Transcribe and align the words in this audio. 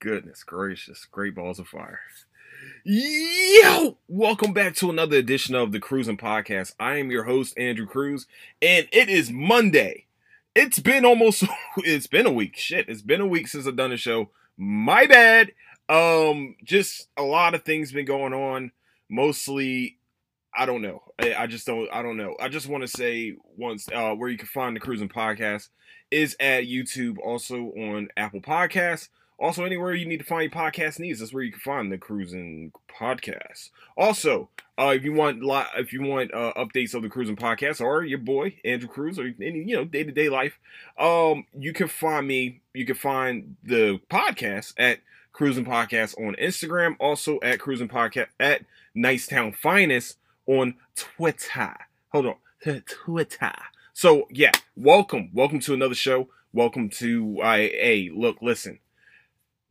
goodness 0.00 0.42
gracious. 0.42 1.04
Great 1.04 1.34
balls 1.34 1.58
of 1.58 1.68
fire. 1.68 2.00
Yo! 2.84 3.98
Welcome 4.08 4.54
back 4.54 4.74
to 4.76 4.88
another 4.88 5.18
edition 5.18 5.54
of 5.54 5.72
the 5.72 5.78
Cruising 5.78 6.16
Podcast. 6.16 6.74
I 6.80 6.96
am 6.96 7.10
your 7.10 7.24
host, 7.24 7.56
Andrew 7.58 7.86
Crews, 7.86 8.26
and 8.62 8.88
it 8.92 9.10
is 9.10 9.30
Monday. 9.30 10.06
It's 10.54 10.78
been 10.78 11.04
almost 11.04 11.44
it's 11.76 12.06
been 12.06 12.26
a 12.26 12.32
week. 12.32 12.56
Shit, 12.56 12.88
it's 12.88 13.02
been 13.02 13.20
a 13.20 13.26
week 13.26 13.46
since 13.46 13.66
I've 13.66 13.76
done 13.76 13.92
a 13.92 13.98
show. 13.98 14.30
My 14.56 15.06
bad. 15.06 15.52
Um, 15.90 16.56
just 16.64 17.08
a 17.16 17.22
lot 17.22 17.54
of 17.54 17.64
things 17.64 17.92
been 17.92 18.06
going 18.06 18.32
on. 18.32 18.72
Mostly 19.10 19.98
I 20.56 20.66
don't 20.66 20.82
know. 20.82 21.02
I, 21.18 21.46
just 21.46 21.66
don't. 21.66 21.88
I 21.92 22.02
don't 22.02 22.16
know. 22.16 22.36
I 22.40 22.48
just 22.48 22.68
want 22.68 22.82
to 22.82 22.88
say 22.88 23.36
once 23.56 23.86
uh, 23.94 24.14
where 24.14 24.28
you 24.28 24.38
can 24.38 24.48
find 24.48 24.74
the 24.74 24.80
Cruising 24.80 25.08
Podcast 25.08 25.68
is 26.10 26.36
at 26.40 26.64
YouTube, 26.64 27.18
also 27.18 27.66
on 27.76 28.08
Apple 28.16 28.40
Podcasts, 28.40 29.08
also 29.40 29.64
anywhere 29.64 29.94
you 29.94 30.06
need 30.06 30.18
to 30.18 30.24
find 30.24 30.52
your 30.52 30.62
podcast 30.62 30.98
needs. 31.00 31.18
That's 31.18 31.32
where 31.32 31.42
you 31.42 31.52
can 31.52 31.60
find 31.60 31.90
the 31.90 31.98
Cruising 31.98 32.72
Podcast. 32.88 33.70
Also, 33.96 34.50
uh, 34.78 34.92
if 34.94 35.02
you 35.02 35.12
want 35.12 35.42
if 35.76 35.92
you 35.92 36.02
want 36.02 36.32
uh, 36.34 36.52
updates 36.56 36.94
of 36.94 37.02
the 37.02 37.08
Cruising 37.08 37.36
Podcast 37.36 37.80
or 37.80 38.04
your 38.04 38.18
boy 38.18 38.56
Andrew 38.64 38.88
Crews 38.88 39.18
or 39.18 39.32
any 39.40 39.64
you 39.64 39.76
know 39.76 39.84
day 39.84 40.04
to 40.04 40.12
day 40.12 40.28
life, 40.28 40.58
um, 40.98 41.46
you 41.58 41.72
can 41.72 41.88
find 41.88 42.26
me. 42.26 42.60
You 42.74 42.84
can 42.84 42.94
find 42.94 43.56
the 43.64 44.00
podcast 44.10 44.74
at 44.76 45.00
Cruising 45.32 45.64
Podcast 45.64 46.18
on 46.18 46.36
Instagram, 46.36 46.96
also 47.00 47.40
at 47.42 47.60
Cruising 47.60 47.88
Podcast 47.88 48.28
at 48.38 48.62
Nicetown 48.94 49.54
Finest 49.56 50.18
on 50.46 50.74
Twitter. 50.94 51.76
Hold 52.12 52.26
on, 52.26 52.82
Twitter. 52.86 53.52
So 53.94 54.28
yeah, 54.30 54.52
welcome, 54.76 55.30
welcome 55.32 55.60
to 55.60 55.74
another 55.74 55.94
show. 55.94 56.28
Welcome 56.52 56.90
to 56.90 57.38
I. 57.42 57.58
Hey, 57.68 58.10
look, 58.14 58.42
listen. 58.42 58.80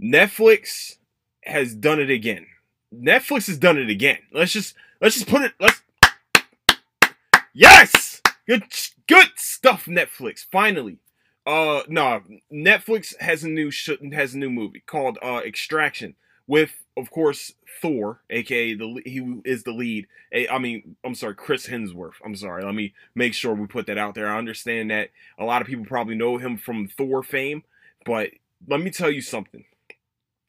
Netflix 0.02 0.98
has 1.44 1.76
done 1.76 2.00
it 2.00 2.10
again. 2.10 2.46
Netflix 2.94 3.48
has 3.48 3.58
done 3.58 3.78
it 3.78 3.90
again. 3.90 4.20
Let's 4.34 4.54
just 4.54 4.76
let's 5.02 5.16
just 5.16 5.28
put 5.28 5.42
it. 5.42 5.54
Let's. 5.60 5.82
Yes, 7.54 8.22
good 8.48 8.64
good 9.08 9.30
stuff. 9.36 9.86
Netflix 9.86 10.46
finally. 10.50 10.98
Uh, 11.46 11.82
no, 11.88 12.22
Netflix 12.54 13.20
has 13.20 13.44
a 13.44 13.50
new 13.50 13.72
sh- 13.72 13.90
has 14.14 14.34
a 14.34 14.38
new 14.38 14.50
movie 14.50 14.84
called 14.86 15.18
uh 15.22 15.42
Extraction 15.46 16.16
with 16.48 16.84
of 17.00 17.12
course, 17.12 17.54
Thor, 17.82 18.22
aka 18.30 18.74
the 18.74 19.02
he 19.06 19.42
is 19.46 19.64
the 19.64 19.72
lead. 19.72 20.08
I 20.50 20.60
mean, 20.60 20.96
I'm 21.04 21.16
sorry, 21.16 21.36
Chris 21.36 21.68
Hemsworth. 21.68 22.16
I'm 22.24 22.36
sorry. 22.36 22.64
Let 22.64 22.76
me 22.76 22.94
make 23.16 23.34
sure 23.34 23.54
we 23.54 23.68
put 23.68 23.88
that 23.88 23.98
out 23.98 24.16
there. 24.16 24.28
I 24.28 24.38
understand 24.38 24.92
that 24.92 25.10
a 25.38 25.46
lot 25.46 25.62
of 25.62 25.68
people 25.68 25.86
probably 25.86 26.16
know 26.16 26.38
him 26.38 26.58
from 26.58 26.88
Thor 26.88 27.24
fame, 27.24 27.64
but 28.06 28.32
let 28.68 28.82
me 28.82 28.92
tell 28.92 29.10
you 29.10 29.22
something. 29.22 29.64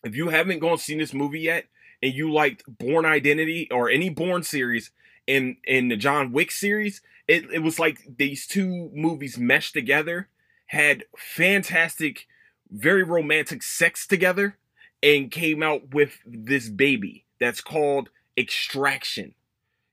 If 0.02 0.16
you 0.16 0.28
haven't 0.28 0.60
gone 0.60 0.78
seen 0.78 0.98
this 0.98 1.14
movie 1.14 1.40
yet, 1.40 1.66
and 2.02 2.14
you 2.14 2.32
liked 2.32 2.64
Bourne 2.66 3.04
Identity 3.04 3.68
or 3.70 3.90
any 3.90 4.08
Born 4.08 4.42
series 4.42 4.90
in 5.26 5.56
in 5.64 5.88
the 5.88 5.96
John 5.96 6.32
Wick 6.32 6.50
series, 6.50 7.02
it, 7.28 7.44
it 7.52 7.62
was 7.62 7.78
like 7.78 8.00
these 8.16 8.46
two 8.46 8.90
movies 8.94 9.38
meshed 9.38 9.74
together, 9.74 10.28
had 10.66 11.04
fantastic, 11.16 12.26
very 12.70 13.02
romantic 13.02 13.62
sex 13.62 14.06
together 14.06 14.56
and 15.02 15.30
came 15.30 15.62
out 15.62 15.94
with 15.94 16.18
this 16.26 16.68
baby 16.68 17.24
that's 17.38 17.60
called 17.60 18.10
Extraction. 18.36 19.34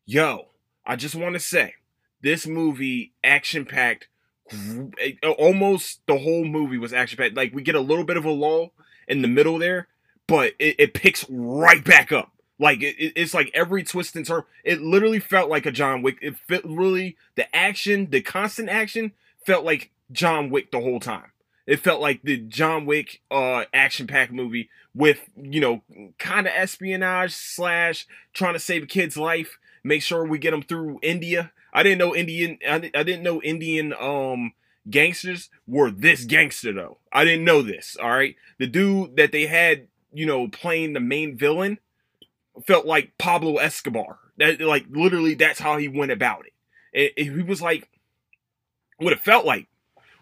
Yo, 0.05 0.47
I 0.85 0.95
just 0.95 1.15
want 1.15 1.33
to 1.33 1.39
say 1.39 1.75
this 2.21 2.47
movie 2.47 3.13
action 3.23 3.65
packed 3.65 4.07
almost 5.37 5.99
the 6.07 6.17
whole 6.17 6.45
movie 6.45 6.77
was 6.77 6.93
action 6.93 7.17
packed 7.17 7.35
like 7.35 7.53
we 7.53 7.61
get 7.61 7.75
a 7.75 7.81
little 7.81 8.05
bit 8.05 8.15
of 8.15 8.23
a 8.23 8.31
lull 8.31 8.71
in 9.05 9.21
the 9.21 9.27
middle 9.27 9.59
there 9.59 9.89
but 10.27 10.53
it, 10.59 10.75
it 10.79 10.93
picks 10.93 11.25
right 11.29 11.83
back 11.83 12.11
up 12.11 12.31
like 12.59 12.81
it, 12.81 12.95
it's 13.15 13.33
like 13.33 13.51
every 13.53 13.83
twist 13.83 14.15
and 14.15 14.25
turn 14.25 14.43
it 14.63 14.81
literally 14.81 15.19
felt 15.19 15.49
like 15.49 15.65
a 15.65 15.71
john 15.71 16.01
wick 16.01 16.17
it 16.21 16.35
felt 16.47 16.63
really 16.65 17.15
the 17.35 17.55
action 17.55 18.09
the 18.09 18.21
constant 18.21 18.69
action 18.69 19.11
felt 19.45 19.65
like 19.65 19.91
john 20.11 20.49
wick 20.49 20.71
the 20.71 20.79
whole 20.79 20.99
time 20.99 21.31
it 21.67 21.81
felt 21.81 21.99
like 21.99 22.21
the 22.23 22.37
John 22.37 22.85
Wick 22.85 23.21
uh, 23.29 23.65
action 23.73 24.07
pack 24.07 24.31
movie 24.31 24.69
with, 24.95 25.29
you 25.35 25.59
know, 25.59 25.83
kind 26.17 26.47
of 26.47 26.53
espionage 26.55 27.33
slash 27.33 28.07
trying 28.33 28.53
to 28.53 28.59
save 28.59 28.83
a 28.83 28.87
kid's 28.87 29.17
life, 29.17 29.59
make 29.83 30.01
sure 30.01 30.25
we 30.25 30.39
get 30.39 30.53
him 30.53 30.63
through 30.63 30.99
India. 31.03 31.51
I 31.73 31.83
didn't 31.83 31.99
know 31.99 32.15
Indian 32.15 32.57
I, 32.67 32.75
I 32.95 33.03
didn't 33.03 33.21
know 33.21 33.41
Indian 33.41 33.93
um 33.99 34.53
gangsters 34.89 35.49
were 35.67 35.91
this 35.91 36.23
gangster 36.23 36.71
though. 36.71 36.97
I 37.11 37.25
didn't 37.25 37.43
know 37.43 37.61
this, 37.61 37.97
all 38.01 38.09
right? 38.09 38.35
The 38.57 38.67
dude 38.67 39.17
that 39.17 39.33
they 39.33 39.47
had, 39.47 39.87
you 40.17 40.25
know, 40.25 40.47
playing 40.47 40.93
the 40.93 40.99
main 40.99 41.37
villain 41.37 41.77
felt 42.65 42.87
like 42.87 43.15
Pablo 43.19 43.57
Escobar. 43.57 44.17
That 44.37 44.59
like 44.59 44.85
literally 44.89 45.35
that's 45.35 45.59
how 45.59 45.77
he 45.77 45.87
went 45.87 46.11
about 46.11 46.45
it. 46.47 47.13
it 47.15 47.23
he 47.23 47.43
was 47.43 47.61
like 47.61 47.87
what 48.97 49.13
it 49.13 49.19
felt 49.19 49.45
like 49.45 49.67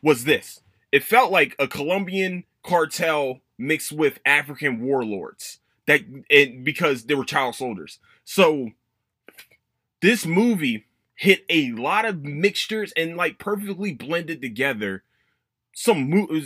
was 0.01 0.25
this 0.25 0.61
it 0.91 1.03
felt 1.03 1.31
like 1.31 1.55
a 1.59 1.67
Colombian 1.67 2.44
cartel 2.61 3.39
mixed 3.57 3.94
with 3.94 4.19
African 4.25 4.81
warlords 4.81 5.59
that 5.88 6.01
and 6.29 6.66
because 6.66 7.05
they 7.05 7.16
were 7.16 7.23
child 7.23 7.55
soldiers. 7.55 8.00
So 8.25 8.72
this 10.01 10.25
movie 10.25 10.88
hit 11.16 11.45
a 11.50 11.72
lot 11.72 12.03
of 12.03 12.22
mixtures 12.22 12.91
and 12.97 13.16
like 13.16 13.39
perfectly 13.39 13.94
blended 13.94 14.41
together 14.41 15.03
some 15.73 16.09
mo- 16.09 16.41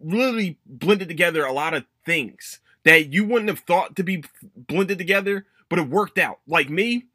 literally 0.00 0.58
blended 0.64 1.08
together 1.08 1.44
a 1.44 1.52
lot 1.52 1.74
of 1.74 1.84
things 2.04 2.60
that 2.84 3.12
you 3.12 3.24
wouldn't 3.24 3.48
have 3.48 3.60
thought 3.60 3.96
to 3.96 4.02
be 4.02 4.24
blended 4.56 4.98
together, 4.98 5.46
but 5.68 5.78
it 5.78 5.88
worked 5.88 6.18
out. 6.18 6.40
Like 6.46 6.68
me, 6.70 7.06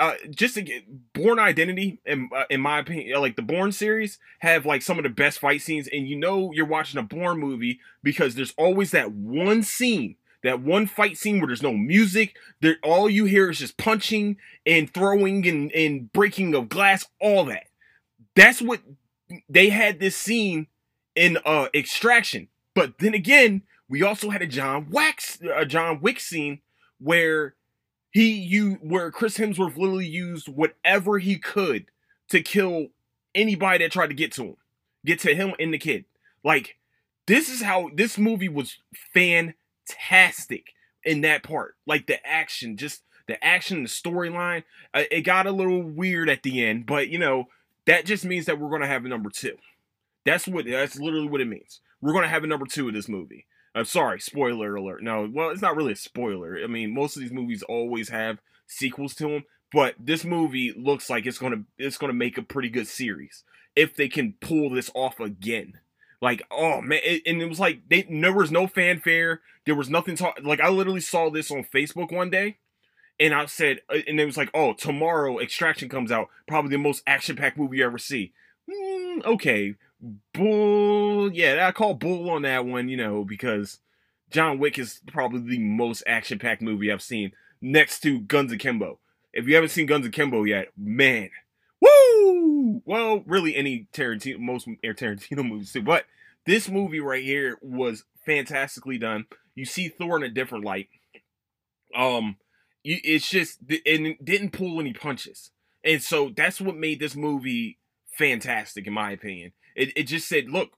uh, 0.00 0.14
just 0.30 0.54
to 0.54 0.62
get 0.62 0.84
Bourne 1.12 1.38
Identity, 1.38 2.00
in, 2.06 2.30
uh, 2.34 2.44
in 2.50 2.60
my 2.60 2.78
opinion, 2.78 3.20
like 3.20 3.36
the 3.36 3.42
Bourne 3.42 3.72
series, 3.72 4.18
have 4.40 4.64
like 4.64 4.82
some 4.82 4.98
of 4.98 5.02
the 5.02 5.10
best 5.10 5.38
fight 5.40 5.60
scenes, 5.60 5.88
and 5.92 6.08
you 6.08 6.16
know 6.16 6.52
you're 6.52 6.66
watching 6.66 6.98
a 6.98 7.02
Bourne 7.02 7.38
movie 7.38 7.80
because 8.02 8.34
there's 8.34 8.54
always 8.56 8.92
that 8.92 9.12
one 9.12 9.62
scene, 9.62 10.16
that 10.44 10.60
one 10.60 10.86
fight 10.86 11.18
scene 11.18 11.40
where 11.40 11.48
there's 11.48 11.62
no 11.62 11.72
music, 11.72 12.36
there 12.60 12.76
all 12.82 13.10
you 13.10 13.24
hear 13.24 13.50
is 13.50 13.58
just 13.58 13.76
punching 13.76 14.36
and 14.64 14.92
throwing 14.92 15.46
and, 15.46 15.72
and 15.72 16.12
breaking 16.12 16.54
of 16.54 16.68
glass, 16.68 17.06
all 17.20 17.44
that. 17.46 17.64
That's 18.36 18.62
what 18.62 18.80
they 19.48 19.68
had 19.68 19.98
this 19.98 20.16
scene 20.16 20.68
in 21.16 21.38
uh 21.44 21.66
Extraction, 21.74 22.48
but 22.74 22.98
then 22.98 23.14
again, 23.14 23.62
we 23.88 24.02
also 24.02 24.30
had 24.30 24.42
a 24.42 24.46
John 24.46 24.88
Wax, 24.90 25.38
a 25.54 25.64
John 25.64 26.00
Wick 26.00 26.20
scene 26.20 26.60
where 26.98 27.54
he 28.10 28.32
you 28.32 28.74
where 28.82 29.10
Chris 29.10 29.38
Hemsworth 29.38 29.76
literally 29.76 30.06
used 30.06 30.48
whatever 30.48 31.18
he 31.18 31.36
could 31.38 31.86
to 32.28 32.40
kill 32.40 32.88
anybody 33.34 33.84
that 33.84 33.92
tried 33.92 34.08
to 34.08 34.14
get 34.14 34.32
to 34.32 34.44
him, 34.44 34.56
get 35.04 35.20
to 35.20 35.34
him 35.34 35.54
and 35.58 35.72
the 35.72 35.78
kid. 35.78 36.04
Like 36.44 36.76
this 37.26 37.48
is 37.48 37.62
how 37.62 37.90
this 37.94 38.18
movie 38.18 38.48
was 38.48 38.78
fantastic 39.14 40.74
in 41.04 41.22
that 41.22 41.42
part. 41.42 41.76
Like 41.86 42.06
the 42.06 42.24
action, 42.26 42.76
just 42.76 43.02
the 43.26 43.42
action, 43.44 43.82
the 43.82 43.88
storyline. 43.88 44.64
Uh, 44.92 45.04
it 45.10 45.22
got 45.22 45.46
a 45.46 45.52
little 45.52 45.82
weird 45.82 46.28
at 46.28 46.42
the 46.42 46.64
end, 46.64 46.86
but 46.86 47.08
you 47.08 47.18
know 47.18 47.48
that 47.86 48.04
just 48.04 48.24
means 48.24 48.46
that 48.46 48.58
we're 48.58 48.70
gonna 48.70 48.86
have 48.86 49.04
a 49.04 49.08
number 49.08 49.30
two. 49.30 49.56
That's 50.24 50.46
what 50.46 50.66
that's 50.66 50.98
literally 50.98 51.28
what 51.28 51.40
it 51.40 51.46
means. 51.46 51.80
We're 52.00 52.12
gonna 52.12 52.28
have 52.28 52.44
a 52.44 52.48
number 52.48 52.66
two 52.66 52.88
of 52.88 52.94
this 52.94 53.08
movie. 53.08 53.46
I'm 53.74 53.84
sorry, 53.84 54.20
spoiler 54.20 54.74
alert. 54.74 55.02
No, 55.02 55.28
well, 55.32 55.50
it's 55.50 55.62
not 55.62 55.76
really 55.76 55.92
a 55.92 55.96
spoiler. 55.96 56.58
I 56.62 56.66
mean, 56.66 56.94
most 56.94 57.16
of 57.16 57.22
these 57.22 57.32
movies 57.32 57.62
always 57.62 58.08
have 58.08 58.38
sequels 58.66 59.14
to 59.16 59.28
them, 59.28 59.44
but 59.72 59.94
this 59.98 60.24
movie 60.24 60.72
looks 60.76 61.08
like 61.10 61.26
it's 61.26 61.38
gonna 61.38 61.64
it's 61.76 61.98
gonna 61.98 62.12
make 62.12 62.38
a 62.38 62.42
pretty 62.42 62.68
good 62.68 62.88
series 62.88 63.44
if 63.76 63.94
they 63.94 64.08
can 64.08 64.34
pull 64.40 64.70
this 64.70 64.90
off 64.94 65.20
again. 65.20 65.74
Like, 66.20 66.42
oh 66.50 66.80
man, 66.80 67.00
it, 67.04 67.22
and 67.26 67.40
it 67.40 67.48
was 67.48 67.60
like 67.60 67.88
they 67.88 68.02
there 68.02 68.34
was 68.34 68.50
no 68.50 68.66
fanfare. 68.66 69.40
There 69.66 69.76
was 69.76 69.88
nothing 69.88 70.16
talk. 70.16 70.38
Like, 70.42 70.60
I 70.60 70.68
literally 70.68 71.00
saw 71.00 71.30
this 71.30 71.50
on 71.50 71.62
Facebook 71.62 72.10
one 72.10 72.30
day, 72.30 72.58
and 73.20 73.34
I 73.34 73.46
said, 73.46 73.80
uh, 73.88 73.98
and 74.06 74.18
it 74.18 74.24
was 74.24 74.36
like, 74.36 74.50
oh, 74.54 74.72
tomorrow 74.72 75.38
Extraction 75.38 75.88
comes 75.88 76.10
out, 76.10 76.28
probably 76.46 76.70
the 76.70 76.78
most 76.78 77.02
action 77.06 77.36
packed 77.36 77.58
movie 77.58 77.78
you 77.78 77.84
ever 77.84 77.98
see. 77.98 78.32
Mm, 78.68 79.24
okay, 79.24 79.76
bull. 80.32 81.32
Yeah, 81.32 81.66
I 81.66 81.72
call 81.72 81.94
bull 81.94 82.30
on 82.30 82.42
that 82.42 82.64
one, 82.64 82.88
you 82.88 82.96
know, 82.96 83.24
because 83.24 83.78
John 84.30 84.58
Wick 84.58 84.78
is 84.78 85.00
probably 85.06 85.40
the 85.40 85.58
most 85.58 86.02
action 86.06 86.38
packed 86.38 86.62
movie 86.62 86.92
I've 86.92 87.02
seen 87.02 87.32
next 87.60 88.00
to 88.00 88.20
Guns 88.20 88.52
Akimbo. 88.52 88.98
If 89.32 89.46
you 89.46 89.54
haven't 89.54 89.70
seen 89.70 89.86
Guns 89.86 90.06
Akimbo 90.06 90.44
yet, 90.44 90.68
man, 90.76 91.30
woo! 91.80 92.82
Well, 92.84 93.22
really 93.26 93.54
any 93.56 93.86
Tarantino, 93.92 94.38
most 94.38 94.68
Tarantino 94.84 95.44
movies 95.48 95.72
too, 95.72 95.82
but 95.82 96.04
this 96.46 96.68
movie 96.68 97.00
right 97.00 97.22
here 97.22 97.58
was 97.60 98.04
fantastically 98.24 98.98
done. 98.98 99.26
You 99.54 99.64
see 99.64 99.88
Thor 99.88 100.16
in 100.16 100.22
a 100.22 100.28
different 100.28 100.64
light. 100.64 100.88
Um, 101.94 102.36
it's 102.84 103.28
just 103.28 103.58
it 103.68 104.24
didn't 104.24 104.52
pull 104.52 104.80
any 104.80 104.92
punches, 104.92 105.50
and 105.84 106.02
so 106.02 106.30
that's 106.34 106.60
what 106.60 106.76
made 106.76 107.00
this 107.00 107.16
movie 107.16 107.78
fantastic 108.16 108.86
in 108.86 108.92
my 108.92 109.12
opinion. 109.12 109.52
It, 109.78 109.92
it 109.96 110.02
just 110.04 110.28
said, 110.28 110.50
look, 110.50 110.72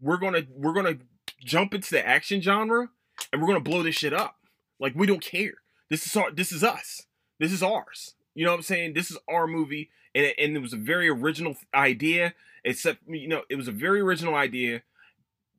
we're 0.00 0.16
gonna 0.16 0.42
we're 0.56 0.72
gonna 0.72 0.98
jump 1.44 1.74
into 1.74 1.90
the 1.90 2.06
action 2.06 2.40
genre 2.40 2.88
and 3.30 3.42
we're 3.42 3.48
gonna 3.48 3.60
blow 3.60 3.82
this 3.82 3.94
shit 3.94 4.14
up. 4.14 4.36
Like 4.80 4.94
we 4.96 5.06
don't 5.06 5.20
care. 5.20 5.54
This 5.90 6.06
is 6.06 6.16
our, 6.16 6.30
this 6.30 6.50
is 6.50 6.64
us. 6.64 7.02
This 7.38 7.52
is 7.52 7.62
ours. 7.62 8.14
You 8.34 8.46
know 8.46 8.52
what 8.52 8.58
I'm 8.58 8.62
saying? 8.62 8.94
This 8.94 9.10
is 9.10 9.18
our 9.28 9.46
movie, 9.46 9.90
and 10.14 10.24
it, 10.24 10.36
and 10.38 10.56
it 10.56 10.60
was 10.60 10.72
a 10.72 10.78
very 10.78 11.08
original 11.08 11.56
idea. 11.74 12.34
Except 12.64 13.00
you 13.06 13.28
know, 13.28 13.42
it 13.50 13.56
was 13.56 13.68
a 13.68 13.72
very 13.72 14.00
original 14.00 14.34
idea 14.34 14.82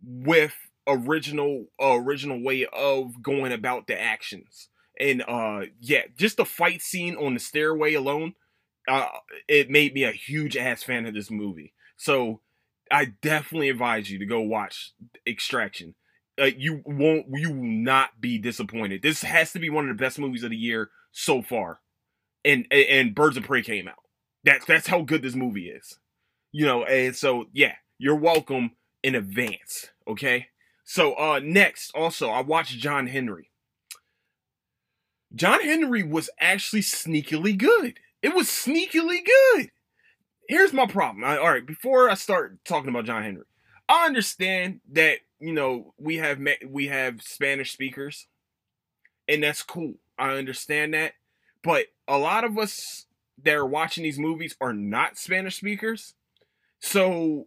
with 0.03 0.55
original 0.87 1.65
uh, 1.79 1.95
original 1.95 2.41
way 2.41 2.65
of 2.73 3.21
going 3.21 3.51
about 3.51 3.85
the 3.85 4.01
actions. 4.01 4.69
And 4.99 5.23
uh 5.27 5.65
yeah, 5.79 6.03
just 6.17 6.37
the 6.37 6.45
fight 6.45 6.81
scene 6.81 7.15
on 7.15 7.35
the 7.35 7.39
stairway 7.39 7.93
alone, 7.93 8.33
uh 8.87 9.07
it 9.47 9.69
made 9.69 9.93
me 9.93 10.03
a 10.05 10.11
huge 10.11 10.57
ass 10.57 10.81
fan 10.81 11.05
of 11.05 11.13
this 11.13 11.29
movie. 11.29 11.73
So 11.95 12.41
I 12.91 13.13
definitely 13.21 13.69
advise 13.69 14.09
you 14.09 14.19
to 14.19 14.25
go 14.25 14.41
watch 14.41 14.93
Extraction. 15.27 15.95
Uh, 16.39 16.45
you 16.45 16.81
won't 16.85 17.25
you 17.33 17.51
will 17.51 17.63
not 17.63 18.21
be 18.21 18.37
disappointed. 18.37 19.01
This 19.01 19.23
has 19.23 19.51
to 19.53 19.59
be 19.59 19.69
one 19.69 19.89
of 19.89 19.97
the 19.97 20.01
best 20.01 20.19
movies 20.19 20.43
of 20.43 20.51
the 20.51 20.57
year 20.57 20.89
so 21.11 21.41
far. 21.41 21.81
And 22.45 22.65
and 22.71 23.13
Birds 23.13 23.37
of 23.37 23.43
Prey 23.43 23.61
came 23.61 23.87
out. 23.87 24.03
That's 24.43 24.65
that's 24.65 24.87
how 24.87 25.01
good 25.01 25.21
this 25.21 25.35
movie 25.35 25.69
is. 25.69 25.99
You 26.51 26.65
know, 26.65 26.83
and 26.85 27.15
so 27.15 27.45
yeah, 27.51 27.75
you're 27.97 28.15
welcome 28.15 28.71
in 29.03 29.15
advance, 29.15 29.89
okay? 30.07 30.47
So 30.85 31.13
uh 31.13 31.39
next, 31.43 31.91
also 31.93 32.29
I 32.29 32.41
watched 32.41 32.77
John 32.79 33.07
Henry. 33.07 33.51
John 35.35 35.61
Henry 35.61 36.03
was 36.03 36.29
actually 36.39 36.81
sneakily 36.81 37.57
good. 37.57 37.99
It 38.21 38.33
was 38.33 38.47
sneakily 38.47 39.19
good. 39.25 39.71
Here's 40.49 40.73
my 40.73 40.87
problem. 40.87 41.23
I, 41.23 41.37
all 41.37 41.51
right, 41.51 41.65
before 41.65 42.09
I 42.09 42.15
start 42.15 42.57
talking 42.65 42.89
about 42.89 43.05
John 43.05 43.21
Henry, 43.21 43.43
I 43.87 44.07
understand 44.07 44.81
that 44.93 45.19
you 45.39 45.53
know 45.53 45.93
we 45.99 46.15
have 46.17 46.39
we 46.67 46.87
have 46.87 47.21
Spanish 47.21 47.71
speakers, 47.71 48.25
and 49.27 49.43
that's 49.43 49.61
cool. 49.61 49.93
I 50.17 50.31
understand 50.31 50.95
that, 50.95 51.13
but 51.63 51.85
a 52.07 52.17
lot 52.17 52.45
of 52.45 52.57
us 52.57 53.05
that 53.43 53.53
are 53.53 53.65
watching 53.65 54.03
these 54.03 54.17
movies 54.17 54.55
are 54.59 54.73
not 54.73 55.19
Spanish 55.19 55.57
speakers. 55.57 56.15
So 56.79 57.45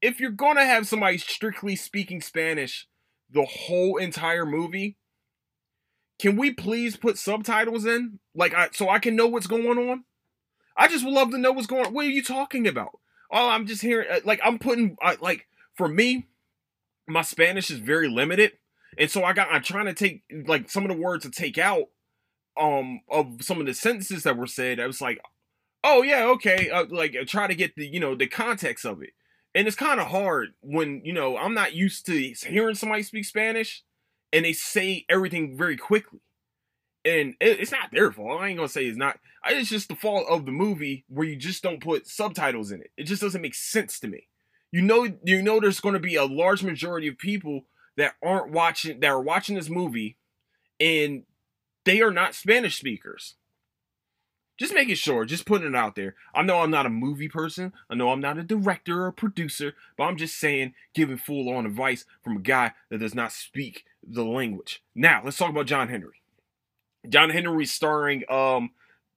if 0.00 0.20
you're 0.20 0.30
gonna 0.30 0.64
have 0.64 0.88
somebody 0.88 1.18
strictly 1.18 1.76
speaking 1.76 2.22
Spanish 2.22 2.88
the 3.30 3.44
whole 3.44 3.98
entire 3.98 4.46
movie, 4.46 4.96
can 6.18 6.36
we 6.36 6.50
please 6.50 6.96
put 6.96 7.18
subtitles 7.18 7.84
in? 7.84 8.20
Like, 8.34 8.54
I, 8.54 8.70
so 8.72 8.88
I 8.88 9.00
can 9.00 9.16
know 9.16 9.26
what's 9.26 9.46
going 9.46 9.90
on. 9.90 10.04
I 10.76 10.88
just 10.88 11.04
would 11.04 11.14
love 11.14 11.30
to 11.30 11.38
know 11.38 11.52
what's 11.52 11.66
going 11.66 11.86
on. 11.86 11.94
What 11.94 12.06
are 12.06 12.10
you 12.10 12.22
talking 12.22 12.66
about? 12.66 12.98
Oh, 13.30 13.48
I'm 13.48 13.66
just 13.66 13.82
hearing. 13.82 14.08
Uh, 14.10 14.20
like, 14.24 14.40
I'm 14.44 14.58
putting. 14.58 14.96
like, 15.20 15.46
for 15.74 15.88
me, 15.88 16.26
my 17.06 17.22
Spanish 17.22 17.70
is 17.70 17.78
very 17.78 18.08
limited, 18.08 18.52
and 18.98 19.10
so 19.10 19.24
I 19.24 19.32
got. 19.32 19.48
I'm 19.50 19.62
trying 19.62 19.86
to 19.86 19.94
take 19.94 20.22
like 20.46 20.70
some 20.70 20.84
of 20.84 20.90
the 20.90 21.00
words 21.00 21.24
to 21.24 21.30
take 21.30 21.58
out. 21.58 21.84
Um, 22.60 23.00
of 23.08 23.42
some 23.42 23.60
of 23.60 23.66
the 23.66 23.72
sentences 23.72 24.24
that 24.24 24.36
were 24.36 24.46
said, 24.46 24.80
I 24.80 24.86
was 24.86 25.00
like, 25.00 25.20
oh 25.84 26.02
yeah, 26.02 26.26
okay. 26.26 26.68
Uh, 26.68 26.84
like, 26.90 27.16
try 27.26 27.46
to 27.46 27.54
get 27.54 27.74
the 27.76 27.86
you 27.86 28.00
know 28.00 28.14
the 28.14 28.26
context 28.26 28.84
of 28.84 29.02
it 29.02 29.10
and 29.54 29.66
it's 29.66 29.76
kind 29.76 30.00
of 30.00 30.08
hard 30.08 30.54
when 30.60 31.02
you 31.04 31.12
know 31.12 31.36
I'm 31.36 31.54
not 31.54 31.74
used 31.74 32.06
to 32.06 32.34
hearing 32.46 32.74
somebody 32.74 33.02
speak 33.02 33.24
Spanish 33.24 33.82
and 34.32 34.44
they 34.44 34.52
say 34.52 35.04
everything 35.08 35.56
very 35.56 35.76
quickly. 35.76 36.20
And 37.04 37.34
it's 37.40 37.72
not 37.72 37.90
their 37.92 38.12
fault. 38.12 38.40
I 38.40 38.48
ain't 38.48 38.58
gonna 38.58 38.68
say 38.68 38.84
it's 38.84 38.98
not. 38.98 39.18
It's 39.46 39.70
just 39.70 39.88
the 39.88 39.94
fault 39.94 40.26
of 40.28 40.44
the 40.44 40.52
movie 40.52 41.04
where 41.08 41.26
you 41.26 41.36
just 41.36 41.62
don't 41.62 41.82
put 41.82 42.06
subtitles 42.06 42.70
in 42.70 42.82
it. 42.82 42.90
It 42.96 43.04
just 43.04 43.22
doesn't 43.22 43.40
make 43.40 43.54
sense 43.54 43.98
to 44.00 44.08
me. 44.08 44.26
You 44.70 44.82
know, 44.82 45.08
you 45.24 45.42
know, 45.42 45.60
there's 45.60 45.80
going 45.80 45.94
to 45.94 46.00
be 46.00 46.14
a 46.14 46.24
large 46.24 46.62
majority 46.62 47.08
of 47.08 47.18
people 47.18 47.64
that 47.96 48.14
aren't 48.22 48.52
watching 48.52 49.00
that 49.00 49.08
are 49.08 49.20
watching 49.20 49.56
this 49.56 49.70
movie, 49.70 50.18
and 50.78 51.24
they 51.84 52.02
are 52.02 52.12
not 52.12 52.34
Spanish 52.34 52.76
speakers. 52.78 53.34
Just 54.58 54.74
making 54.74 54.96
sure, 54.96 55.24
just 55.24 55.46
putting 55.46 55.68
it 55.68 55.74
out 55.74 55.96
there. 55.96 56.14
I 56.34 56.42
know 56.42 56.60
I'm 56.60 56.70
not 56.70 56.84
a 56.84 56.90
movie 56.90 57.30
person. 57.30 57.72
I 57.88 57.94
know 57.94 58.10
I'm 58.10 58.20
not 58.20 58.36
a 58.36 58.42
director 58.42 59.06
or 59.06 59.12
producer, 59.12 59.72
but 59.96 60.04
I'm 60.04 60.18
just 60.18 60.38
saying, 60.38 60.74
giving 60.94 61.16
full 61.16 61.48
on 61.48 61.64
advice 61.64 62.04
from 62.22 62.36
a 62.36 62.40
guy 62.40 62.72
that 62.90 62.98
does 62.98 63.14
not 63.14 63.32
speak 63.32 63.86
the 64.06 64.22
language. 64.22 64.82
Now, 64.94 65.22
let's 65.24 65.38
talk 65.38 65.48
about 65.48 65.64
John 65.64 65.88
Henry. 65.88 66.19
John 67.08 67.30
Henry 67.30 67.66
starring 67.66 68.24
um, 68.30 68.70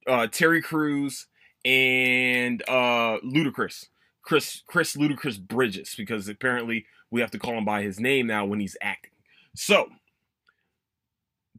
uh, 0.06 0.26
Terry 0.28 0.62
Crews 0.62 1.26
and 1.64 2.62
uh, 2.68 3.18
Ludacris. 3.24 3.86
Chris 4.22 4.62
Chris 4.66 4.96
Ludacris 4.96 5.38
Bridges, 5.38 5.94
because 5.94 6.28
apparently 6.28 6.86
we 7.10 7.20
have 7.20 7.30
to 7.32 7.38
call 7.38 7.58
him 7.58 7.64
by 7.66 7.82
his 7.82 8.00
name 8.00 8.26
now 8.26 8.46
when 8.46 8.58
he's 8.58 8.76
acting. 8.80 9.10
So, 9.54 9.90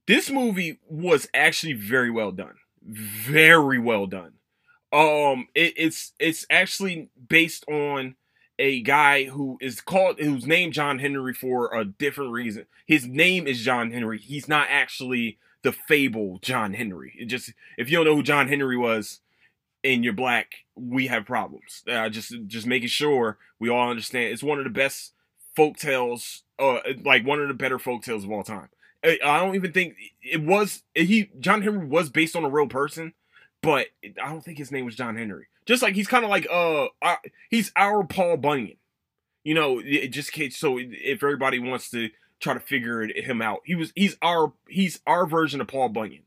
this 0.08 0.32
movie 0.32 0.80
was 0.90 1.28
actually 1.36 1.74
very 1.74 2.10
well 2.10 2.32
done 2.32 2.56
very 2.86 3.80
well 3.80 4.06
done. 4.06 4.34
Um, 4.94 5.48
it, 5.56 5.74
it's 5.78 6.14
it's 6.20 6.46
actually 6.50 7.10
based 7.28 7.66
on 7.68 8.16
a 8.58 8.82
guy 8.82 9.26
who 9.26 9.58
is 9.60 9.82
called 9.82 10.20
who's 10.20 10.46
named 10.46 10.74
John 10.74 11.00
Henry 11.00 11.34
for 11.34 11.74
a 11.74 11.84
different 11.84 12.32
reason. 12.32 12.66
His 12.86 13.06
name 13.06 13.48
is 13.48 13.62
John 13.62 13.92
Henry. 13.92 14.20
He's 14.20 14.48
not 14.48 14.68
actually 14.70 15.38
the 15.66 15.72
fable 15.72 16.38
John 16.44 16.76
Henry. 16.76 17.14
It 17.20 17.26
just 17.26 17.52
if 17.76 17.90
you 17.90 17.98
don't 17.98 18.06
know 18.06 18.16
who 18.16 18.24
John 18.24 18.48
Henry 18.48 18.78
was 18.78 19.20
and 19.84 20.04
you're 20.04 20.14
black, 20.14 20.54
we 20.76 21.08
have 21.08 21.26
problems. 21.26 21.84
Uh, 21.90 22.08
just 22.08 22.34
just 22.46 22.68
making 22.68 22.90
sure 22.90 23.40
we 23.60 23.68
all 23.68 23.90
understand. 23.90 24.32
It's 24.32 24.44
one 24.44 24.60
of 24.60 24.64
the 24.64 24.70
best 24.70 25.14
folk 25.56 25.78
tales, 25.78 26.44
uh, 26.60 26.78
like 27.04 27.26
one 27.26 27.42
of 27.42 27.48
the 27.48 27.56
better 27.56 27.80
folk 27.80 28.04
tales 28.04 28.24
of 28.24 28.32
all 28.32 28.44
time. 28.44 28.70
I 29.04 29.40
don't 29.40 29.56
even 29.56 29.72
think 29.72 29.96
it 30.22 30.44
was 30.44 30.84
he. 30.94 31.32
John 31.40 31.64
Henry 31.64 31.86
was 31.86 32.10
based 32.10 32.36
on 32.36 32.46
a 32.46 32.50
real 32.50 32.68
person, 32.68 33.14
but 33.62 33.88
I 34.04 34.30
don't 34.30 34.44
think 34.44 34.60
his 34.60 34.72
name 34.72 34.86
was 34.86 34.96
John 34.96 35.16
Henry. 35.16 35.48
Just 35.66 35.82
like 35.82 35.96
he's 35.96 36.08
kind 36.08 36.24
of 36.24 36.30
like 36.30 36.48
uh, 36.52 36.88
uh, 37.02 37.16
he's 37.50 37.72
our 37.76 38.04
Paul 38.04 38.38
Bunyan. 38.38 38.78
You 39.44 39.56
know, 39.56 39.82
it 39.84 40.10
just 40.10 40.32
so 40.54 40.78
if 40.80 41.24
everybody 41.24 41.58
wants 41.58 41.90
to 41.92 42.10
try 42.46 42.54
to 42.54 42.60
figure 42.60 43.06
him 43.08 43.42
out, 43.42 43.62
he 43.66 43.76
was 43.76 43.92
he's 43.96 44.18
our 44.22 44.54
he's 44.70 45.00
our 45.06 45.26
version 45.26 45.62
of 45.62 45.68
Paul 45.68 45.90
Bunyan. 45.90 46.24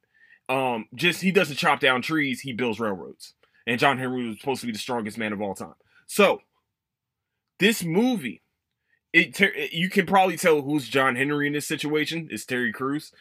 Um, 0.49 0.87
just 0.95 1.23
he 1.23 1.31
doesn't 1.31 1.57
chop 1.57 1.81
down 1.81 2.03
trees, 2.03 2.41
he 2.41 2.53
builds 2.53 2.81
railroads. 2.81 3.35
And 3.67 3.79
John 3.79 3.99
Henry 3.99 4.27
was 4.27 4.39
supposed 4.39 4.61
to 4.63 4.67
be 4.67 4.73
the 4.73 4.79
strongest 4.79 5.19
man 5.19 5.33
of 5.33 5.43
all 5.43 5.55
time. 5.55 5.75
So 6.07 6.41
this 7.59 7.85
movie 7.85 8.43
it, 9.13 9.73
you 9.73 9.89
can 9.89 10.07
probably 10.07 10.37
tell 10.37 10.63
who's 10.63 10.89
John 10.89 11.17
Henry 11.17 11.47
in 11.47 11.53
this 11.53 11.67
situation 11.67 12.29
is 12.31 12.45
Terry 12.45 12.73
Crews. 12.73 13.13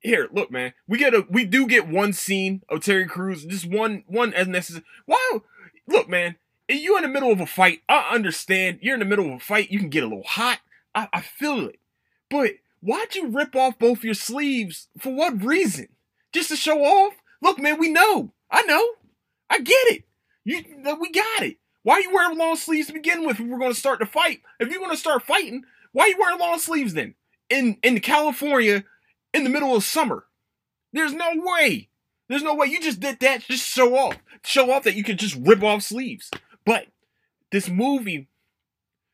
Here, 0.00 0.28
look, 0.30 0.50
man, 0.50 0.74
we 0.86 0.98
get 0.98 1.14
a 1.14 1.26
we 1.28 1.44
do 1.44 1.66
get 1.66 1.88
one 1.88 2.12
scene 2.12 2.62
of 2.68 2.84
Terry 2.84 3.06
Crews, 3.06 3.44
just 3.44 3.66
one 3.66 4.04
one 4.06 4.34
as 4.34 4.46
necessary. 4.46 4.84
Wow, 5.06 5.42
look, 5.88 6.08
man, 6.08 6.36
you 6.68 6.96
in 6.96 7.02
the 7.02 7.08
middle 7.08 7.32
of 7.32 7.40
a 7.40 7.46
fight. 7.46 7.80
I 7.88 8.10
understand 8.14 8.80
you're 8.82 8.94
in 8.94 9.00
the 9.00 9.06
middle 9.06 9.26
of 9.26 9.32
a 9.32 9.40
fight. 9.40 9.70
You 9.70 9.78
can 9.78 9.88
get 9.88 10.04
a 10.04 10.06
little 10.06 10.24
hot. 10.24 10.60
I, 10.94 11.08
I 11.12 11.20
feel 11.22 11.66
it, 11.66 11.78
but 12.30 12.52
why'd 12.80 13.14
you 13.14 13.28
rip 13.28 13.54
off 13.56 13.78
both 13.78 14.04
your 14.04 14.14
sleeves? 14.14 14.88
For 14.98 15.14
what 15.14 15.42
reason? 15.42 15.88
Just 16.32 16.50
to 16.50 16.56
show 16.56 16.82
off? 16.84 17.14
Look, 17.42 17.58
man, 17.58 17.78
we 17.78 17.90
know. 17.90 18.32
I 18.50 18.62
know. 18.62 18.86
I 19.50 19.58
get 19.58 19.86
it. 19.88 20.04
You, 20.44 20.62
we 21.00 21.10
got 21.10 21.42
it. 21.42 21.58
Why 21.82 21.94
are 21.94 22.00
you 22.00 22.12
wearing 22.12 22.38
long 22.38 22.56
sleeves 22.56 22.88
to 22.88 22.92
begin 22.92 23.24
with 23.24 23.38
if 23.38 23.46
we're 23.46 23.58
going 23.58 23.72
to 23.72 23.78
start 23.78 24.00
the 24.00 24.06
fight? 24.06 24.40
If 24.58 24.70
you're 24.70 24.80
going 24.80 24.90
to 24.90 24.96
start 24.96 25.22
fighting, 25.22 25.64
why 25.92 26.04
are 26.04 26.08
you 26.08 26.16
wearing 26.18 26.40
long 26.40 26.58
sleeves 26.58 26.94
then? 26.94 27.14
In 27.48 27.78
in 27.82 28.00
California, 28.00 28.84
in 29.32 29.44
the 29.44 29.50
middle 29.50 29.76
of 29.76 29.84
summer. 29.84 30.24
There's 30.92 31.12
no 31.12 31.30
way. 31.34 31.88
There's 32.28 32.42
no 32.42 32.54
way. 32.54 32.66
You 32.66 32.80
just 32.80 33.00
did 33.00 33.20
that 33.20 33.42
just 33.42 33.66
show 33.66 33.96
off. 33.96 34.16
Show 34.44 34.70
off 34.72 34.82
that 34.84 34.96
you 34.96 35.04
could 35.04 35.18
just 35.18 35.36
rip 35.40 35.62
off 35.62 35.82
sleeves. 35.82 36.30
But 36.64 36.86
this 37.52 37.68
movie 37.68 38.28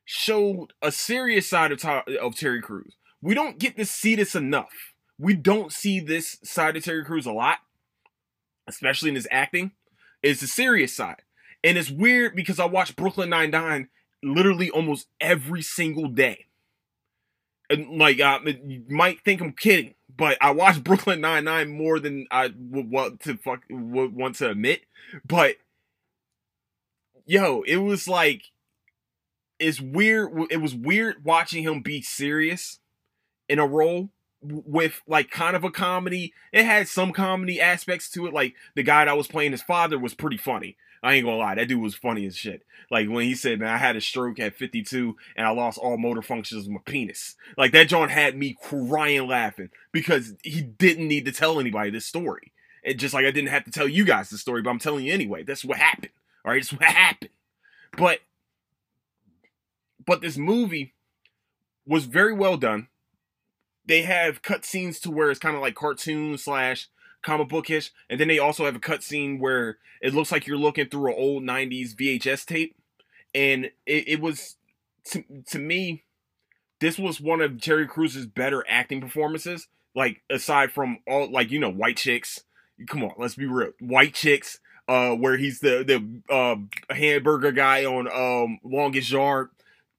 showed 0.04 0.73
a 0.81 0.90
serious 0.90 1.49
side 1.49 1.73
of, 1.73 1.85
of 1.85 2.37
Terry 2.37 2.62
Crews. 2.62 2.97
We 3.23 3.35
don't 3.35 3.59
get 3.59 3.76
to 3.76 3.87
see 3.87 4.17
this 4.17 4.35
enough. 4.35 4.95
We 5.19 5.35
don't 5.35 5.73
see 5.73 6.00
this 6.00 6.38
side 6.43 6.76
of 6.76 6.85
Terry 6.85 7.05
Crews 7.05 7.26
a 7.26 7.33
lot, 7.33 7.59
especially 8.69 9.11
in 9.11 9.14
his 9.14 9.29
acting. 9.31 9.71
It's 10.23 10.41
the 10.41 10.49
serious 10.49 10.95
side. 10.95 11.23
And 11.62 11.79
it's 11.79 11.91
weird 11.91 12.35
because 12.35 12.59
I 12.59 12.64
watch 12.64 12.97
Brooklyn 12.97 13.31
Nine 13.31 13.52
Nine 13.52 13.88
literally 14.23 14.71
almost 14.71 15.07
every 15.21 15.62
single 15.62 16.09
day. 16.09 16.47
And 17.71 17.99
like, 17.99 18.21
uh, 18.21 18.41
you 18.45 18.83
might 18.88 19.25
think 19.25 19.41
I'm 19.41 19.52
kidding, 19.52 19.95
but 20.14 20.37
I 20.41 20.50
watch 20.50 20.83
Brooklyn 20.85 21.21
Nine 21.21 21.45
Nine 21.45 21.71
more 21.71 22.00
than 22.00 22.26
I 22.33 22.52
would 22.57 22.91
want 22.91 23.21
to 23.21 23.37
fuck 23.37 23.62
would 23.71 24.14
want 24.14 24.37
to 24.37 24.50
admit. 24.50 24.83
But 25.25 25.57
yo, 27.25 27.62
it 27.62 27.76
was 27.76 28.09
like 28.09 28.47
it's 29.61 29.81
weird. 29.81 30.33
It 30.50 30.61
was 30.61 30.75
weird 30.75 31.25
watching 31.25 31.62
him 31.62 31.83
be 31.83 32.02
serious 32.02 32.81
in 33.52 33.59
a 33.59 33.66
role 33.66 34.09
with 34.40 35.02
like 35.06 35.30
kind 35.30 35.54
of 35.54 35.62
a 35.62 35.71
comedy. 35.71 36.32
It 36.52 36.64
had 36.64 36.88
some 36.88 37.12
comedy 37.12 37.61
aspects 37.61 38.11
to 38.12 38.26
it. 38.26 38.32
Like 38.32 38.54
the 38.75 38.82
guy 38.82 39.04
that 39.04 39.16
was 39.16 39.28
playing 39.28 39.52
his 39.52 39.62
father 39.62 39.99
was 39.99 40.14
pretty 40.14 40.38
funny. 40.38 40.76
I 41.02 41.14
ain't 41.14 41.26
gonna 41.26 41.37
lie, 41.37 41.56
that 41.56 41.68
dude 41.68 41.82
was 41.82 41.97
funny 41.97 42.26
as 42.26 42.37
shit. 42.37 42.62
Like 42.90 43.09
when 43.09 43.25
he 43.25 43.35
said, 43.35 43.59
"Man, 43.59 43.68
I 43.68 43.76
had 43.76 43.97
a 43.97 44.00
stroke 44.00 44.38
at 44.38 44.54
52 44.54 45.16
and 45.37 45.47
I 45.47 45.50
lost 45.50 45.78
all 45.78 45.99
motor 45.99 46.23
functions 46.23 46.64
of 46.64 46.73
my 46.73 46.80
penis." 46.85 47.35
Like 47.59 47.73
that 47.73 47.88
John 47.88 48.09
had 48.09 48.37
me 48.37 48.56
crying 48.62 49.26
laughing 49.26 49.71
because 49.90 50.35
he 50.42 50.62
didn't 50.62 51.09
need 51.09 51.25
to 51.26 51.32
tell 51.32 51.61
anybody 51.61 51.90
this 51.90 52.06
story. 52.06 52.52
It 52.82 52.94
just 52.94 53.14
like 53.14 53.26
I 53.26 53.32
didn't 53.32 53.50
have 53.50 53.64
to 53.64 53.71
tell 53.71 53.88
you 53.88 54.04
guys 54.04 54.30
the 54.30 54.38
story, 54.38 54.62
but 54.62 54.71
I'm 54.71 54.78
telling 54.78 55.04
you 55.04 55.12
anyway. 55.12 55.42
That's 55.42 55.64
what 55.64 55.78
happened. 55.78 56.12
All 56.44 56.52
right, 56.52 56.61
it's 56.61 56.73
what 56.73 56.82
happened. 56.82 57.30
But 57.97 58.21
but 60.04 60.21
this 60.21 60.38
movie 60.38 60.94
was 61.85 62.06
very 62.06 62.32
well 62.32 62.56
done. 62.56 62.88
They 63.86 64.02
have 64.02 64.42
cutscenes 64.42 65.00
to 65.02 65.10
where 65.10 65.30
it's 65.30 65.40
kind 65.40 65.56
of 65.56 65.62
like 65.62 65.74
cartoon 65.74 66.38
slash 66.38 66.88
comic 67.22 67.48
bookish, 67.48 67.92
and 68.08 68.20
then 68.20 68.28
they 68.28 68.38
also 68.38 68.64
have 68.64 68.76
a 68.76 68.80
cutscene 68.80 69.38
where 69.40 69.78
it 70.00 70.14
looks 70.14 70.32
like 70.32 70.46
you're 70.46 70.56
looking 70.56 70.88
through 70.88 71.12
an 71.12 71.18
old 71.18 71.42
'90s 71.42 71.94
VHS 71.94 72.46
tape, 72.46 72.76
and 73.34 73.66
it, 73.86 74.08
it 74.08 74.20
was 74.20 74.56
to, 75.04 75.24
to 75.46 75.58
me, 75.58 76.04
this 76.80 76.98
was 76.98 77.20
one 77.20 77.40
of 77.40 77.60
Terry 77.60 77.86
Crews's 77.86 78.26
better 78.26 78.64
acting 78.68 79.00
performances. 79.00 79.68
Like 79.94 80.22
aside 80.30 80.72
from 80.72 80.98
all, 81.06 81.30
like 81.30 81.50
you 81.50 81.58
know, 81.58 81.70
White 81.70 81.98
Chicks. 81.98 82.44
Come 82.88 83.04
on, 83.04 83.12
let's 83.18 83.34
be 83.34 83.46
real. 83.46 83.72
White 83.78 84.14
Chicks, 84.14 84.58
uh, 84.88 85.10
where 85.10 85.36
he's 85.36 85.60
the 85.60 85.84
the 85.84 86.34
uh, 86.34 86.56
hamburger 86.94 87.52
guy 87.52 87.84
on 87.84 88.10
um 88.10 88.58
Longest 88.64 89.10
Yard, 89.10 89.50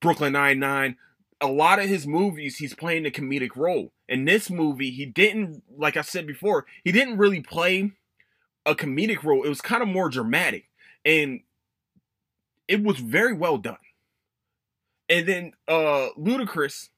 Brooklyn 0.01 0.33
Nine 0.33 0.59
Nine. 0.59 0.97
A 1.43 1.47
lot 1.47 1.79
of 1.79 1.89
his 1.89 2.07
movies, 2.07 2.57
he's 2.57 2.73
playing 2.73 3.05
a 3.05 3.11
comedic 3.11 3.55
role. 3.57 3.91
In 4.07 4.23
this 4.23 4.49
movie, 4.49 4.91
he 4.91 5.05
didn't, 5.05 5.61
like 5.77 5.97
I 5.97 6.01
said 6.01 6.25
before, 6.25 6.65
he 6.83 6.91
didn't 6.91 7.17
really 7.17 7.41
play 7.41 7.91
a 8.65 8.73
comedic 8.73 9.23
role. 9.23 9.43
It 9.43 9.49
was 9.49 9.61
kind 9.61 9.83
of 9.83 9.89
more 9.89 10.09
dramatic, 10.09 10.69
and 11.03 11.41
it 12.67 12.81
was 12.81 12.97
very 12.99 13.33
well 13.33 13.57
done. 13.57 13.75
And 15.09 15.27
then 15.27 15.51
uh 15.67 16.09
Ludacris, 16.17 16.89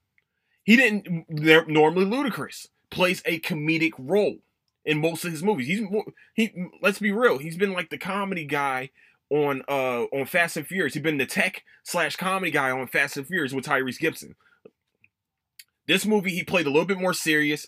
he 0.64 0.76
didn't 0.76 1.26
normally 1.68 2.06
Ludacris 2.06 2.68
plays 2.92 3.24
a 3.26 3.40
comedic 3.40 3.94
role 3.98 4.38
in 4.86 5.02
most 5.02 5.26
of 5.26 5.32
his 5.32 5.44
movies. 5.44 5.68
He's 5.68 5.82
he 6.36 6.54
let's 6.82 7.00
be 7.00 7.12
real, 7.12 7.40
he's 7.40 7.58
been 7.58 7.74
like 7.74 7.90
the 7.90 7.98
comedy 7.98 8.46
guy 8.46 8.92
on 9.30 9.64
uh 9.68 10.04
on 10.06 10.26
Fast 10.26 10.58
and 10.58 10.68
Furious. 10.68 10.94
He's 10.94 11.04
been 11.04 11.18
the 11.18 11.26
tech 11.26 11.64
slash 11.84 12.16
comedy 12.16 12.52
guy 12.52 12.72
on 12.72 12.88
Fast 12.88 13.18
and 13.18 13.28
Furious 13.28 13.54
with 13.54 13.66
Tyrese 13.66 14.00
Gibson. 14.00 14.36
This 15.88 16.06
movie 16.06 16.32
he 16.32 16.44
played 16.44 16.66
a 16.66 16.70
little 16.70 16.86
bit 16.86 17.00
more 17.00 17.14
serious. 17.14 17.68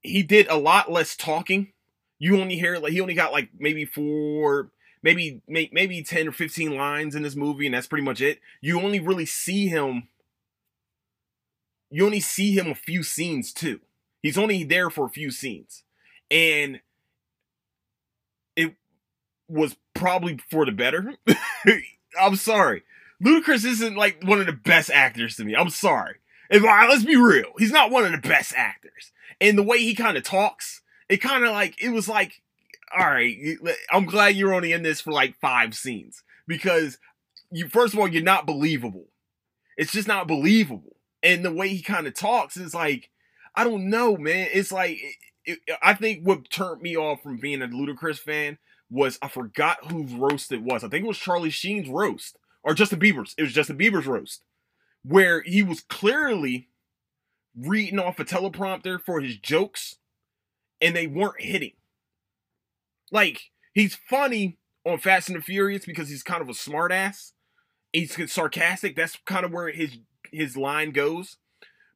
He 0.00 0.22
did 0.22 0.46
a 0.48 0.56
lot 0.56 0.90
less 0.90 1.16
talking. 1.16 1.72
You 2.18 2.40
only 2.40 2.56
hear 2.56 2.78
like 2.78 2.92
he 2.92 3.00
only 3.00 3.14
got 3.14 3.32
like 3.32 3.50
maybe 3.58 3.84
four, 3.84 4.70
maybe 5.02 5.42
maybe 5.46 6.02
ten 6.02 6.28
or 6.28 6.32
fifteen 6.32 6.76
lines 6.76 7.14
in 7.14 7.22
this 7.22 7.36
movie, 7.36 7.66
and 7.66 7.74
that's 7.74 7.86
pretty 7.86 8.04
much 8.04 8.20
it. 8.20 8.40
You 8.60 8.80
only 8.80 9.00
really 9.00 9.26
see 9.26 9.68
him. 9.68 10.08
You 11.90 12.04
only 12.04 12.20
see 12.20 12.52
him 12.52 12.68
a 12.68 12.74
few 12.74 13.02
scenes 13.02 13.52
too. 13.52 13.80
He's 14.22 14.38
only 14.38 14.64
there 14.64 14.90
for 14.90 15.06
a 15.06 15.10
few 15.10 15.30
scenes, 15.30 15.84
and 16.30 16.80
was 19.48 19.76
probably 19.94 20.38
for 20.50 20.64
the 20.64 20.72
better. 20.72 21.14
I'm 22.20 22.36
sorry. 22.36 22.82
Ludacris 23.22 23.64
isn't 23.64 23.96
like 23.96 24.22
one 24.22 24.40
of 24.40 24.46
the 24.46 24.52
best 24.52 24.90
actors 24.90 25.36
to 25.36 25.44
me. 25.44 25.56
I'm 25.56 25.70
sorry. 25.70 26.16
And 26.50 26.62
let's 26.62 27.04
be 27.04 27.16
real, 27.16 27.52
he's 27.58 27.72
not 27.72 27.90
one 27.90 28.04
of 28.04 28.12
the 28.12 28.26
best 28.26 28.54
actors. 28.56 29.12
And 29.40 29.56
the 29.56 29.62
way 29.62 29.78
he 29.78 29.94
kind 29.94 30.16
of 30.16 30.22
talks, 30.22 30.82
it 31.08 31.18
kind 31.18 31.44
of 31.44 31.50
like 31.50 31.82
it 31.82 31.90
was 31.90 32.08
like, 32.08 32.42
all 32.96 33.06
right, 33.06 33.36
I'm 33.90 34.06
glad 34.06 34.34
you're 34.34 34.54
only 34.54 34.72
in 34.72 34.82
this 34.82 35.00
for 35.00 35.12
like 35.12 35.38
five 35.40 35.74
scenes 35.74 36.22
because 36.46 36.98
you 37.50 37.68
first 37.68 37.94
of 37.94 38.00
all 38.00 38.08
you're 38.08 38.22
not 38.22 38.46
believable. 38.46 39.06
It's 39.76 39.92
just 39.92 40.08
not 40.08 40.26
believable. 40.26 40.96
And 41.22 41.44
the 41.44 41.52
way 41.52 41.68
he 41.68 41.82
kind 41.82 42.06
of 42.06 42.14
talks 42.14 42.56
is 42.56 42.74
like, 42.74 43.10
I 43.54 43.64
don't 43.64 43.90
know, 43.90 44.16
man. 44.16 44.48
It's 44.52 44.72
like 44.72 44.98
it, 45.44 45.58
it, 45.66 45.78
I 45.82 45.94
think 45.94 46.26
what 46.26 46.50
turned 46.50 46.80
me 46.80 46.96
off 46.96 47.22
from 47.22 47.38
being 47.38 47.62
a 47.62 47.68
Ludacris 47.68 48.18
fan 48.18 48.58
was 48.90 49.18
I 49.22 49.28
forgot 49.28 49.90
whose 49.90 50.12
roast 50.12 50.52
it 50.52 50.62
was. 50.62 50.82
I 50.84 50.88
think 50.88 51.04
it 51.04 51.08
was 51.08 51.18
Charlie 51.18 51.50
Sheen's 51.50 51.88
roast 51.88 52.36
or 52.62 52.74
Justin 52.74 53.00
Bieber's. 53.00 53.34
It 53.36 53.42
was 53.42 53.52
Justin 53.52 53.78
Bieber's 53.78 54.06
roast 54.06 54.42
where 55.02 55.42
he 55.42 55.62
was 55.62 55.80
clearly 55.80 56.68
reading 57.56 57.98
off 57.98 58.18
a 58.18 58.24
teleprompter 58.24 59.00
for 59.00 59.20
his 59.20 59.36
jokes 59.36 59.96
and 60.80 60.94
they 60.94 61.06
weren't 61.06 61.40
hitting. 61.40 61.72
Like, 63.10 63.50
he's 63.72 63.96
funny 64.08 64.58
on 64.84 64.98
Fast 64.98 65.28
and 65.28 65.38
the 65.38 65.42
Furious 65.42 65.86
because 65.86 66.08
he's 66.08 66.22
kind 66.22 66.42
of 66.42 66.48
a 66.48 66.52
smartass. 66.52 67.32
He's 67.92 68.32
sarcastic. 68.32 68.96
That's 68.96 69.16
kind 69.24 69.44
of 69.44 69.52
where 69.52 69.70
his 69.70 69.98
his 70.30 70.56
line 70.56 70.90
goes. 70.90 71.38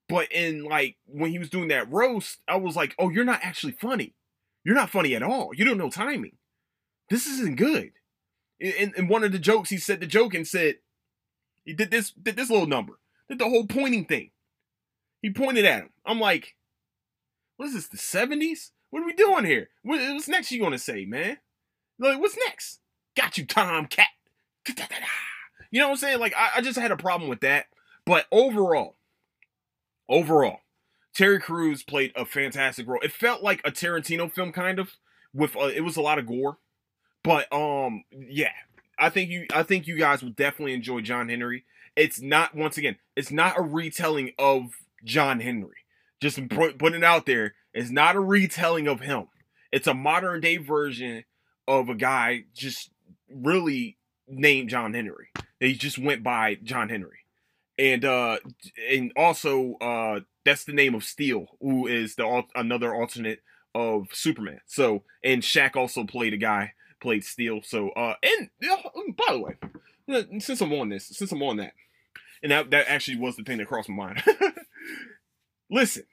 But 0.08 0.32
in 0.32 0.64
like 0.64 0.96
when 1.06 1.30
he 1.30 1.38
was 1.38 1.50
doing 1.50 1.68
that 1.68 1.90
roast, 1.92 2.38
I 2.48 2.56
was 2.56 2.76
like, 2.76 2.94
"Oh, 2.98 3.10
you're 3.10 3.24
not 3.24 3.40
actually 3.42 3.72
funny. 3.72 4.14
You're 4.64 4.74
not 4.74 4.90
funny 4.90 5.14
at 5.14 5.22
all. 5.22 5.50
You 5.54 5.64
don't 5.64 5.78
know 5.78 5.90
timing. 5.90 6.36
This 7.12 7.26
isn't 7.26 7.56
good." 7.56 7.92
And, 8.60 8.94
in 8.94 9.08
one 9.08 9.24
of 9.24 9.32
the 9.32 9.38
jokes, 9.38 9.70
he 9.70 9.76
said 9.76 10.00
the 10.00 10.06
joke 10.06 10.34
and 10.34 10.46
said, 10.46 10.76
he 11.64 11.72
did 11.72 11.90
this 11.90 12.10
did 12.10 12.36
this 12.36 12.50
little 12.50 12.66
number. 12.66 12.98
Did 13.28 13.38
the 13.38 13.48
whole 13.48 13.66
pointing 13.66 14.04
thing. 14.04 14.30
He 15.20 15.30
pointed 15.30 15.64
at 15.64 15.82
him. 15.82 15.90
I'm 16.04 16.20
like, 16.20 16.56
what 17.56 17.66
is 17.66 17.74
this, 17.74 17.88
the 17.88 17.96
70s? 17.96 18.70
What 18.90 19.02
are 19.02 19.06
we 19.06 19.12
doing 19.12 19.44
here? 19.44 19.68
what's 19.82 20.28
next 20.28 20.50
you 20.50 20.60
gonna 20.60 20.78
say, 20.78 21.04
man? 21.04 21.38
Like, 21.98 22.18
what's 22.18 22.36
next? 22.48 22.80
Got 23.16 23.38
you, 23.38 23.46
Tom 23.46 23.86
Cat. 23.86 24.08
You 25.70 25.80
know 25.80 25.86
what 25.86 25.92
I'm 25.92 25.98
saying? 26.00 26.20
Like, 26.20 26.34
I, 26.36 26.50
I 26.56 26.60
just 26.60 26.78
had 26.78 26.90
a 26.90 26.98
problem 26.98 27.30
with 27.30 27.40
that. 27.40 27.64
But 28.04 28.26
overall, 28.30 28.96
overall, 30.06 30.58
Terry 31.14 31.40
Crews 31.40 31.82
played 31.82 32.12
a 32.14 32.26
fantastic 32.26 32.86
role. 32.86 33.00
It 33.00 33.10
felt 33.10 33.42
like 33.42 33.62
a 33.64 33.70
Tarantino 33.70 34.30
film, 34.30 34.52
kind 34.52 34.78
of. 34.78 34.90
With 35.32 35.56
uh, 35.56 35.70
it 35.74 35.80
was 35.80 35.96
a 35.96 36.02
lot 36.02 36.18
of 36.18 36.26
gore, 36.26 36.58
but 37.22 37.52
um, 37.52 38.04
yeah, 38.10 38.52
I 38.98 39.10
think 39.10 39.30
you 39.30 39.46
I 39.52 39.62
think 39.62 39.86
you 39.86 39.96
guys 39.98 40.22
will 40.22 40.30
definitely 40.30 40.74
enjoy 40.74 41.00
John 41.00 41.28
Henry. 41.28 41.64
It's 41.96 42.20
not 42.20 42.54
once 42.54 42.78
again, 42.78 42.96
it's 43.16 43.30
not 43.30 43.58
a 43.58 43.62
retelling 43.62 44.32
of 44.38 44.70
John 45.04 45.40
Henry. 45.40 45.76
Just 46.20 46.38
putting 46.48 46.94
it 46.94 47.04
out 47.04 47.26
there, 47.26 47.54
it's 47.74 47.90
not 47.90 48.16
a 48.16 48.20
retelling 48.20 48.86
of 48.86 49.00
him. 49.00 49.28
It's 49.72 49.86
a 49.86 49.94
modern 49.94 50.40
day 50.40 50.58
version 50.58 51.24
of 51.66 51.88
a 51.88 51.94
guy 51.94 52.44
just 52.54 52.90
really 53.28 53.98
named 54.28 54.70
John 54.70 54.94
Henry. 54.94 55.28
He 55.60 55.74
just 55.74 55.98
went 55.98 56.22
by 56.22 56.56
John 56.62 56.88
Henry. 56.88 57.18
And 57.78 58.04
uh 58.04 58.38
and 58.90 59.12
also 59.16 59.74
uh 59.80 60.20
that's 60.44 60.64
the 60.64 60.72
name 60.72 60.94
of 60.94 61.04
Steel, 61.04 61.46
who 61.60 61.86
is 61.86 62.14
the 62.16 62.42
another 62.54 62.94
alternate 62.94 63.40
of 63.74 64.08
Superman. 64.12 64.60
So 64.66 65.04
and 65.24 65.42
Shaq 65.42 65.76
also 65.76 66.04
played 66.04 66.34
a 66.34 66.38
guy 66.38 66.74
played 67.02 67.24
Steel. 67.24 67.60
So 67.62 67.90
uh 67.90 68.14
and 68.22 68.48
by 69.16 69.32
the 69.32 69.38
way, 69.38 70.40
since 70.40 70.60
I'm 70.60 70.72
on 70.72 70.88
this, 70.88 71.06
since 71.06 71.32
I'm 71.32 71.42
on 71.42 71.58
that, 71.58 71.74
and 72.42 72.50
that, 72.50 72.70
that 72.70 72.88
actually 72.88 73.18
was 73.18 73.36
the 73.36 73.44
thing 73.44 73.58
that 73.58 73.68
crossed 73.68 73.88
my 73.88 73.94
mind. 73.94 74.22
Listen, 75.70 76.04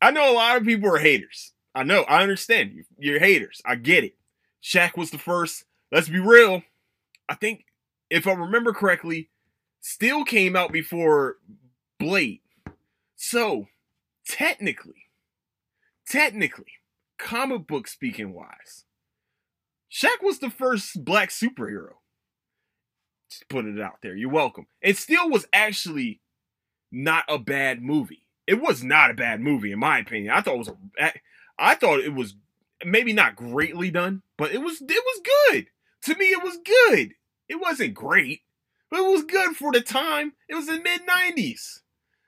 I 0.00 0.10
know 0.10 0.32
a 0.32 0.34
lot 0.34 0.56
of 0.56 0.64
people 0.64 0.88
are 0.88 0.98
haters. 0.98 1.52
I 1.74 1.82
know, 1.82 2.02
I 2.02 2.22
understand 2.22 2.72
you. 2.72 2.84
You're 2.98 3.18
haters. 3.18 3.60
I 3.64 3.74
get 3.76 4.04
it. 4.04 4.14
Shaq 4.62 4.96
was 4.96 5.10
the 5.10 5.18
first. 5.18 5.64
Let's 5.92 6.08
be 6.08 6.20
real. 6.20 6.62
I 7.28 7.34
think, 7.34 7.66
if 8.10 8.26
I 8.26 8.32
remember 8.32 8.72
correctly, 8.72 9.28
Steel 9.80 10.24
came 10.24 10.56
out 10.56 10.72
before 10.72 11.36
Blade. 11.98 12.40
So, 13.16 13.68
technically, 14.26 15.08
technically, 16.06 16.72
comic 17.18 17.66
book 17.66 17.86
speaking 17.88 18.32
wise, 18.32 18.83
Shaq 19.94 20.22
was 20.22 20.40
the 20.40 20.50
first 20.50 21.04
black 21.04 21.30
superhero. 21.30 21.94
Just 23.30 23.48
putting 23.48 23.78
it 23.78 23.82
out 23.82 23.98
there. 24.02 24.16
You're 24.16 24.30
welcome. 24.30 24.66
It 24.82 24.96
still 24.96 25.30
was 25.30 25.46
actually 25.52 26.20
not 26.90 27.24
a 27.28 27.38
bad 27.38 27.80
movie. 27.80 28.26
It 28.46 28.60
was 28.60 28.82
not 28.82 29.10
a 29.10 29.14
bad 29.14 29.40
movie, 29.40 29.72
in 29.72 29.78
my 29.78 29.98
opinion. 29.98 30.32
I 30.34 30.40
thought 30.40 30.54
it 30.54 30.58
was 30.58 30.68
a, 30.68 31.12
I 31.58 31.74
thought 31.76 32.00
it 32.00 32.12
was 32.12 32.34
maybe 32.84 33.12
not 33.12 33.36
greatly 33.36 33.90
done, 33.90 34.22
but 34.36 34.52
it 34.52 34.58
was 34.58 34.80
it 34.80 34.88
was 34.88 35.20
good. 35.50 35.66
To 36.02 36.18
me, 36.18 36.26
it 36.26 36.42
was 36.42 36.58
good. 36.64 37.14
It 37.48 37.60
wasn't 37.60 37.94
great, 37.94 38.40
but 38.90 38.98
it 38.98 39.10
was 39.10 39.22
good 39.22 39.56
for 39.56 39.72
the 39.72 39.80
time. 39.80 40.32
It 40.48 40.56
was 40.56 40.66
the 40.66 40.80
mid 40.80 41.02
'90s. 41.06 41.80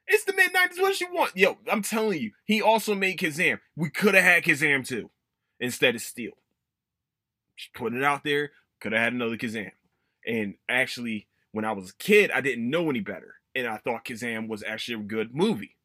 It's 0.06 0.24
the 0.24 0.32
mid 0.34 0.52
'90s. 0.54 0.80
What 0.80 1.00
you 1.00 1.12
want? 1.12 1.36
Yo, 1.36 1.58
I'm 1.70 1.82
telling 1.82 2.22
you, 2.22 2.30
he 2.44 2.62
also 2.62 2.94
made 2.94 3.18
Kazam. 3.18 3.58
We 3.74 3.90
could 3.90 4.14
have 4.14 4.24
had 4.24 4.44
Kazam 4.44 4.86
too, 4.86 5.10
instead 5.60 5.96
of 5.96 6.00
Steel. 6.00 6.32
Just 7.56 7.74
putting 7.74 7.98
it 7.98 8.04
out 8.04 8.24
there. 8.24 8.52
Could 8.80 8.92
have 8.92 9.02
had 9.02 9.12
another 9.12 9.36
Kazam. 9.36 9.72
And 10.26 10.54
actually, 10.68 11.26
when 11.52 11.64
I 11.64 11.72
was 11.72 11.90
a 11.90 11.94
kid, 11.94 12.30
I 12.30 12.40
didn't 12.40 12.68
know 12.68 12.90
any 12.90 13.00
better. 13.00 13.34
And 13.54 13.66
I 13.66 13.78
thought 13.78 14.04
Kazam 14.04 14.48
was 14.48 14.62
actually 14.62 15.02
a 15.02 15.06
good 15.06 15.34
movie. 15.34 15.76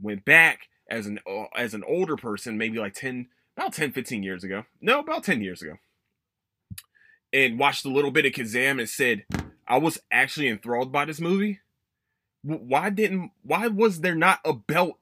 went 0.00 0.24
back 0.24 0.68
as 0.88 1.06
an 1.06 1.18
uh, 1.26 1.46
as 1.56 1.74
an 1.74 1.82
older 1.86 2.16
person, 2.16 2.58
maybe 2.58 2.78
like 2.78 2.94
10 2.94 3.28
about 3.56 3.72
10 3.72 3.92
15 3.92 4.22
years 4.22 4.44
ago. 4.44 4.64
No, 4.80 5.00
about 5.00 5.24
10 5.24 5.40
years 5.40 5.62
ago. 5.62 5.74
And 7.32 7.58
watched 7.58 7.84
a 7.84 7.90
little 7.90 8.10
bit 8.10 8.26
of 8.26 8.32
Kazam 8.32 8.78
and 8.78 8.88
said, 8.88 9.24
I 9.66 9.78
was 9.78 9.98
actually 10.10 10.48
enthralled 10.48 10.92
by 10.92 11.04
this 11.04 11.20
movie. 11.20 11.60
Why 12.42 12.90
didn't 12.90 13.30
why 13.42 13.68
was 13.68 14.00
there 14.00 14.14
not 14.14 14.40
a 14.44 14.52
belt 14.52 14.98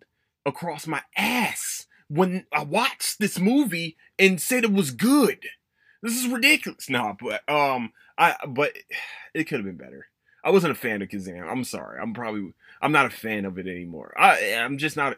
across 0.47 0.87
my 0.87 1.03
ass 1.17 1.87
when 2.09 2.47
I 2.53 2.63
watched 2.63 3.19
this 3.19 3.39
movie 3.39 3.97
and 4.19 4.41
said 4.41 4.65
it 4.65 4.73
was 4.73 4.93
good? 4.93 5.45
This 6.03 6.17
is 6.17 6.29
ridiculous. 6.29 6.91
No, 6.91 7.17
but 7.21 7.49
um 7.49 7.93
I 8.19 8.37
but 8.47 8.73
it 9.35 9.45
could 9.45 9.59
have 9.59 9.67
been 9.67 9.77
better. 9.77 10.09
I 10.45 10.51
wasn't 10.51 10.73
a 10.73 10.77
fan 10.77 11.03
of 11.03 11.09
Kazam. 11.09 11.49
I'm 11.49 11.65
sorry. 11.65 12.01
I'm 12.01 12.13
probably 12.13 12.53
I'm 12.81 12.93
not 12.93 13.07
a 13.07 13.11
fan 13.11 13.45
of 13.45 13.59
it 13.59 13.67
anymore. 13.67 14.13
I 14.17 14.55
I'm 14.55 14.79
just 14.79 14.97
not 14.97 15.17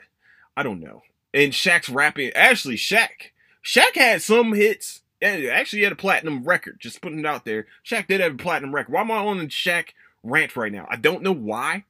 I 0.56 0.62
don't 0.62 0.80
know. 0.80 1.02
And 1.32 1.52
Shaq's 1.52 1.88
rapping 1.88 2.32
actually 2.34 2.76
Shaq. 2.76 3.32
Shaq 3.64 3.94
had 3.94 4.22
some 4.22 4.52
hits. 4.52 5.00
And 5.22 5.46
actually 5.46 5.78
he 5.78 5.84
had 5.84 5.92
a 5.92 5.96
platinum 5.96 6.44
record. 6.44 6.78
Just 6.80 7.00
putting 7.00 7.20
it 7.20 7.26
out 7.26 7.46
there. 7.46 7.66
Shaq 7.84 8.06
did 8.06 8.20
have 8.20 8.34
a 8.34 8.36
platinum 8.36 8.74
record. 8.74 8.92
Why 8.92 9.00
am 9.00 9.10
I 9.10 9.16
on 9.16 9.38
the 9.38 9.46
Shaq 9.46 9.88
rant 10.22 10.54
right 10.54 10.72
now? 10.72 10.86
I 10.90 10.96
don't 10.96 11.22
know 11.22 11.32
why. 11.32 11.84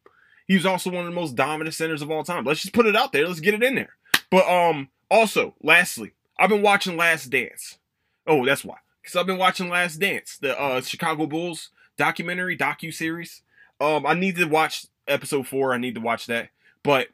He 0.47 0.55
was 0.55 0.67
also 0.67 0.91
one 0.91 1.07
of 1.07 1.07
the 1.07 1.21
most 1.21 1.35
dominant 1.35 1.75
centers 1.75 2.03
of 2.03 2.11
all 2.11 2.23
time. 2.23 2.45
Let's 2.45 2.61
just 2.61 2.75
put 2.75 2.87
it 2.87 2.95
out 2.95 3.13
there. 3.13 3.27
Let's 3.27 3.41
get 3.41 3.55
it 3.55 3.63
in 3.63 3.75
there. 3.75 3.97
But 4.31 4.49
um 4.49 4.89
also, 5.11 5.55
lastly, 5.63 6.13
I've 6.39 6.51
been 6.51 6.63
watching 6.63 6.97
Last 6.97 7.31
Dance. 7.31 7.79
Oh, 8.27 8.45
that's 8.45 8.65
why. 8.65 8.77
Because 9.05 9.21
I've 9.21 9.27
been 9.27 9.37
watching 9.37 9.69
Last 9.69 10.01
Dance, 10.01 10.39
the 10.39 10.59
uh 10.59 10.81
Chicago 10.81 11.27
Bulls 11.27 11.69
documentary, 11.99 12.57
docu 12.57 12.93
series. 12.93 13.43
Um, 13.79 14.07
I 14.07 14.15
need 14.15 14.37
to 14.37 14.47
watch 14.47 14.87
episode 15.07 15.47
four. 15.47 15.75
I 15.75 15.79
need 15.79 15.95
to 15.95 16.01
watch 16.01 16.27
that. 16.27 16.49
But 16.83 17.09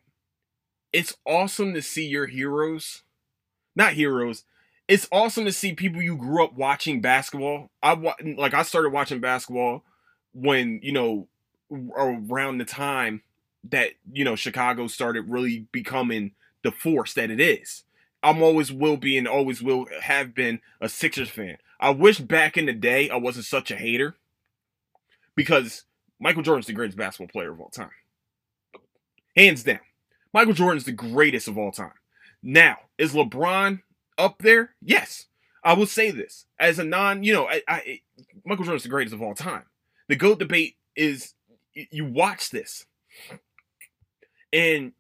it's 0.93 1.17
awesome 1.27 1.75
to 1.75 1.83
see 1.83 2.07
your 2.07 2.27
heroes, 2.27 3.03
not 3.75 3.95
heroes. 3.95 4.45
It's 4.87 5.09
awesome 5.11 5.45
to 5.47 5.53
see 5.53 5.73
people 5.73 6.01
you 6.01 6.17
grew 6.17 6.45
up 6.45 6.55
watching 6.55 7.01
basketball. 7.01 7.71
I 7.83 7.95
like 8.37 8.55
I 8.55 8.63
started 8.63 8.91
watching 8.91 9.21
basketball 9.21 9.83
when 10.33 10.79
you 10.85 10.93
know 10.93 11.27
around 11.97 12.59
the 12.59 12.65
time 12.65 13.23
that 13.65 13.91
you 14.13 14.25
know 14.25 14.37
Chicago 14.37 14.87
started 14.87 15.29
really 15.29 15.67
becoming 15.73 16.33
the 16.63 16.71
force 16.71 17.15
that 17.15 17.31
it 17.31 17.41
is. 17.41 17.83
I'm 18.23 18.43
always 18.43 18.71
will 18.71 18.97
be 18.97 19.19
and 19.19 19.27
always 19.27 19.61
will 19.61 19.87
have 20.03 20.35
been 20.37 20.61
a 20.81 20.89
Sixers 20.89 21.31
fan. 21.31 21.57
I 21.81 21.91
wish 21.91 22.19
back 22.19 22.59
in 22.59 22.67
the 22.67 22.75
day 22.75 23.09
I 23.09 23.17
wasn't 23.17 23.47
such 23.47 23.71
a 23.71 23.77
hater 23.77 24.17
because 25.35 25.85
Michael 26.21 26.43
Jordan's 26.43 26.67
the 26.67 26.75
greatest 26.75 26.99
basketball 26.99 27.33
player 27.33 27.51
of 27.51 27.61
all 27.61 27.71
time. 27.71 27.91
Hands 29.35 29.63
down. 29.63 29.81
Michael 30.35 30.53
Jordan's 30.53 30.85
the 30.85 30.93
greatest 30.93 31.49
of 31.49 31.57
all 31.57 31.73
time. 31.73 31.95
Now, 32.43 32.77
is 32.99 33.15
LeBron 33.15 33.81
up 34.19 34.39
there? 34.43 34.75
Yes. 34.83 35.27
I 35.65 35.73
will 35.73 35.87
say 35.87 36.11
this 36.11 36.47
as 36.59 36.79
a 36.79 36.85
non, 36.85 37.23
you 37.23 37.33
know, 37.33 37.49
I, 37.49 37.63
I 37.67 38.01
Michael 38.45 38.65
Jordan's 38.65 38.83
the 38.83 38.89
greatest 38.89 39.15
of 39.15 39.23
all 39.23 39.35
time. 39.35 39.65
The 40.09 40.17
GOAT 40.17 40.39
debate 40.39 40.77
is 40.97 41.35
you 41.75 42.05
watch 42.05 42.51
this 42.51 42.87
and 44.53 44.93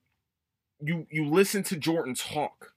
you 0.80 1.06
you 1.10 1.26
listen 1.26 1.62
to 1.64 1.76
Jordan 1.76 2.14
talk. 2.14 2.72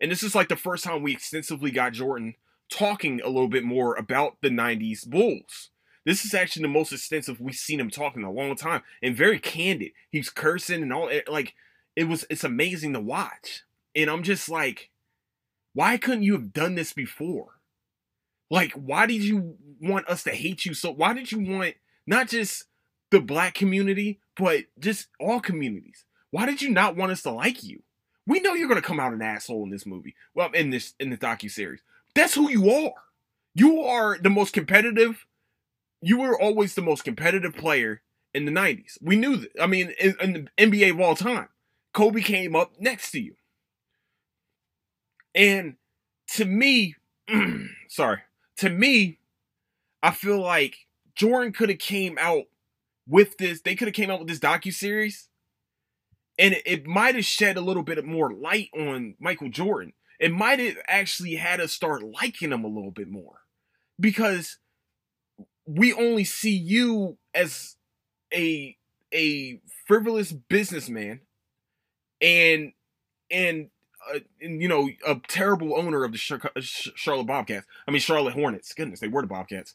And 0.00 0.10
this 0.10 0.22
is 0.22 0.34
like 0.34 0.48
the 0.48 0.56
first 0.56 0.84
time 0.84 1.02
we 1.02 1.12
extensively 1.12 1.70
got 1.70 1.92
Jordan 1.92 2.34
talking 2.70 3.20
a 3.20 3.28
little 3.28 3.48
bit 3.48 3.64
more 3.64 3.94
about 3.96 4.36
the 4.40 4.48
90s 4.48 5.06
Bulls. 5.06 5.70
This 6.06 6.24
is 6.24 6.32
actually 6.32 6.62
the 6.62 6.68
most 6.68 6.92
extensive 6.92 7.40
we've 7.40 7.54
seen 7.54 7.78
him 7.78 7.90
talk 7.90 8.16
in 8.16 8.24
a 8.24 8.32
long 8.32 8.56
time 8.56 8.82
and 9.02 9.14
very 9.14 9.38
candid. 9.38 9.92
He's 10.10 10.30
cursing 10.30 10.82
and 10.82 10.92
all 10.92 11.08
it, 11.08 11.28
like 11.28 11.54
it 11.94 12.04
was 12.04 12.24
it's 12.30 12.44
amazing 12.44 12.94
to 12.94 13.00
watch. 13.00 13.64
And 13.94 14.08
I'm 14.08 14.22
just 14.22 14.48
like, 14.48 14.90
why 15.74 15.98
couldn't 15.98 16.22
you 16.22 16.32
have 16.32 16.52
done 16.52 16.74
this 16.74 16.92
before? 16.92 17.58
Like, 18.50 18.72
why 18.72 19.06
did 19.06 19.22
you 19.22 19.56
want 19.80 20.08
us 20.08 20.22
to 20.24 20.30
hate 20.30 20.64
you 20.64 20.74
so 20.74 20.90
why 20.90 21.12
did 21.12 21.30
you 21.30 21.40
want 21.40 21.74
not 22.06 22.28
just 22.28 22.64
the 23.10 23.20
black 23.20 23.54
community, 23.54 24.20
but 24.36 24.64
just 24.78 25.08
all 25.20 25.40
communities? 25.40 26.04
Why 26.30 26.46
did 26.46 26.62
you 26.62 26.70
not 26.70 26.96
want 26.96 27.12
us 27.12 27.22
to 27.22 27.30
like 27.30 27.62
you? 27.62 27.82
We 28.26 28.40
know 28.40 28.54
you're 28.54 28.68
gonna 28.68 28.80
come 28.80 29.00
out 29.00 29.12
an 29.12 29.22
asshole 29.22 29.64
in 29.64 29.70
this 29.70 29.86
movie. 29.86 30.14
Well, 30.34 30.50
in 30.52 30.70
this 30.70 30.94
in 30.98 31.10
the 31.10 31.18
docu 31.18 31.50
series. 31.50 31.82
That's 32.14 32.34
who 32.34 32.50
you 32.50 32.70
are. 32.70 32.94
You 33.54 33.82
are 33.82 34.18
the 34.18 34.30
most 34.30 34.52
competitive 34.52 35.26
you 36.02 36.18
were 36.18 36.40
always 36.40 36.74
the 36.74 36.82
most 36.82 37.04
competitive 37.04 37.54
player 37.54 38.02
in 38.32 38.44
the 38.44 38.52
90s. 38.52 38.98
We 39.00 39.16
knew 39.16 39.36
that. 39.36 39.50
I 39.60 39.66
mean, 39.66 39.92
in, 40.00 40.16
in, 40.20 40.32
the 40.32 40.66
NBA 40.66 40.90
of 40.92 41.00
all 41.00 41.14
time, 41.14 41.48
Kobe 41.92 42.22
came 42.22 42.56
up 42.56 42.72
next 42.78 43.10
to 43.12 43.20
you. 43.20 43.34
And 45.34 45.76
to 46.34 46.44
me, 46.44 46.96
sorry, 47.88 48.20
to 48.58 48.70
me, 48.70 49.18
I 50.02 50.10
feel 50.10 50.40
like 50.40 50.86
Jordan 51.14 51.52
could 51.52 51.68
have 51.68 51.78
came 51.78 52.16
out 52.18 52.44
with 53.06 53.36
this. 53.38 53.60
They 53.60 53.74
could 53.74 53.88
have 53.88 53.94
came 53.94 54.10
out 54.10 54.20
with 54.20 54.28
this 54.28 54.38
docu 54.38 54.72
series, 54.72 55.28
and 56.38 56.54
it, 56.54 56.62
it 56.64 56.86
might 56.86 57.14
have 57.14 57.24
shed 57.24 57.56
a 57.56 57.60
little 57.60 57.82
bit 57.82 58.02
more 58.04 58.32
light 58.32 58.70
on 58.74 59.14
Michael 59.20 59.50
Jordan. 59.50 59.92
It 60.20 60.30
might 60.30 60.58
have 60.58 60.76
actually 60.86 61.36
had 61.36 61.60
us 61.60 61.72
start 61.72 62.02
liking 62.02 62.52
him 62.52 62.62
a 62.62 62.68
little 62.68 62.90
bit 62.90 63.08
more 63.08 63.40
because 63.98 64.58
we 65.66 65.94
only 65.94 66.24
see 66.24 66.54
you 66.54 67.16
as 67.34 67.76
a 68.32 68.76
a 69.12 69.60
frivolous 69.86 70.30
businessman 70.30 71.20
and 72.20 72.72
and, 73.30 73.70
uh, 74.14 74.18
and 74.42 74.60
you 74.60 74.68
know 74.68 74.90
a 75.06 75.16
terrible 75.26 75.74
owner 75.74 76.04
of 76.04 76.12
the 76.12 76.18
Charlotte 76.18 77.26
Bobcats. 77.26 77.66
I 77.88 77.90
mean 77.90 78.00
Charlotte 78.00 78.34
Hornets. 78.34 78.74
Goodness, 78.74 79.00
they 79.00 79.08
were 79.08 79.22
the 79.22 79.26
Bobcats. 79.26 79.74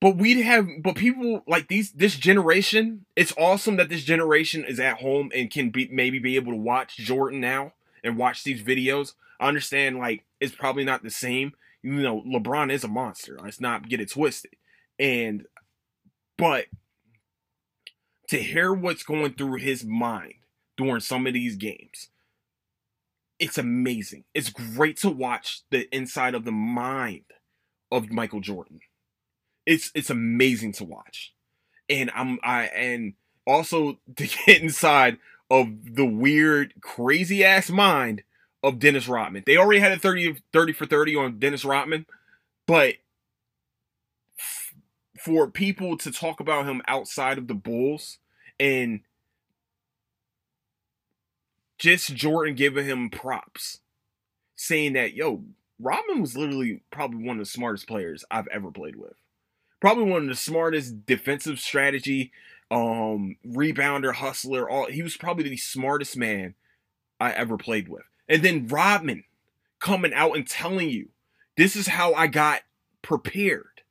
But 0.00 0.16
we'd 0.16 0.42
have 0.42 0.66
but 0.82 0.96
people 0.96 1.42
like 1.46 1.68
these 1.68 1.92
this 1.92 2.16
generation, 2.16 3.04
it's 3.16 3.34
awesome 3.36 3.76
that 3.76 3.90
this 3.90 4.02
generation 4.04 4.64
is 4.64 4.80
at 4.80 5.00
home 5.00 5.30
and 5.34 5.50
can 5.50 5.68
be 5.68 5.88
maybe 5.92 6.18
be 6.18 6.36
able 6.36 6.52
to 6.52 6.58
watch 6.58 6.96
Jordan 6.96 7.40
now 7.40 7.74
and 8.04 8.16
watch 8.16 8.44
these 8.44 8.62
videos. 8.62 9.14
Understand 9.40 9.98
like 9.98 10.24
it's 10.40 10.54
probably 10.54 10.84
not 10.84 11.02
the 11.02 11.10
same 11.10 11.54
you 11.84 12.00
know, 12.00 12.22
LeBron 12.22 12.72
is 12.72 12.82
a 12.82 12.88
monster. 12.88 13.38
Let's 13.40 13.60
not 13.60 13.90
get 13.90 14.00
it 14.00 14.10
twisted. 14.10 14.52
And 14.98 15.44
but 16.38 16.64
to 18.28 18.38
hear 18.38 18.72
what's 18.72 19.02
going 19.02 19.34
through 19.34 19.56
his 19.56 19.84
mind 19.84 20.34
during 20.78 21.00
some 21.00 21.26
of 21.26 21.34
these 21.34 21.56
games, 21.56 22.08
it's 23.38 23.58
amazing. 23.58 24.24
It's 24.32 24.48
great 24.48 24.96
to 25.00 25.10
watch 25.10 25.60
the 25.70 25.86
inside 25.94 26.34
of 26.34 26.46
the 26.46 26.52
mind 26.52 27.24
of 27.92 28.10
Michael 28.10 28.40
Jordan. 28.40 28.80
It's 29.66 29.92
it's 29.94 30.10
amazing 30.10 30.72
to 30.74 30.84
watch. 30.84 31.34
And 31.90 32.10
I'm 32.14 32.38
I 32.42 32.64
and 32.64 33.12
also 33.46 33.98
to 34.16 34.26
get 34.46 34.62
inside 34.62 35.18
of 35.50 35.68
the 35.94 36.06
weird, 36.06 36.74
crazy 36.80 37.44
ass 37.44 37.70
mind 37.70 38.22
of 38.62 38.78
Dennis 38.78 39.08
Rodman. 39.08 39.44
They 39.46 39.56
already 39.56 39.80
had 39.80 39.92
a 39.92 39.98
30, 39.98 40.36
30 40.52 40.72
for 40.72 40.86
30 40.86 41.16
on 41.16 41.38
Dennis 41.38 41.64
Rodman, 41.64 42.06
but 42.66 42.94
f- 44.38 44.74
for 45.22 45.50
people 45.50 45.98
to 45.98 46.10
talk 46.10 46.40
about 46.40 46.66
him 46.66 46.82
outside 46.88 47.38
of 47.38 47.46
the 47.46 47.54
Bulls 47.54 48.18
and 48.58 49.00
just 51.78 52.14
Jordan 52.14 52.54
giving 52.54 52.86
him 52.86 53.10
props, 53.10 53.80
saying 54.56 54.94
that, 54.94 55.12
yo, 55.12 55.44
Rodman 55.78 56.20
was 56.22 56.36
literally 56.36 56.82
probably 56.90 57.22
one 57.22 57.36
of 57.36 57.44
the 57.44 57.50
smartest 57.50 57.86
players 57.86 58.24
I've 58.30 58.48
ever 58.48 58.70
played 58.70 58.96
with. 58.96 59.14
Probably 59.80 60.04
one 60.04 60.22
of 60.22 60.28
the 60.28 60.36
smartest 60.36 61.04
defensive 61.04 61.58
strategy, 61.60 62.32
um, 62.70 63.36
rebounder, 63.46 64.14
hustler. 64.14 64.68
All 64.68 64.86
he 64.86 65.02
was 65.02 65.16
probably 65.16 65.48
the 65.48 65.56
smartest 65.56 66.16
man 66.16 66.54
I 67.20 67.32
ever 67.32 67.56
played 67.56 67.88
with. 67.88 68.04
And 68.28 68.42
then 68.42 68.66
Rodman 68.68 69.24
coming 69.80 70.14
out 70.14 70.36
and 70.36 70.46
telling 70.46 70.90
you, 70.90 71.08
this 71.56 71.76
is 71.76 71.88
how 71.88 72.14
I 72.14 72.26
got 72.26 72.62
prepared. 73.02 73.82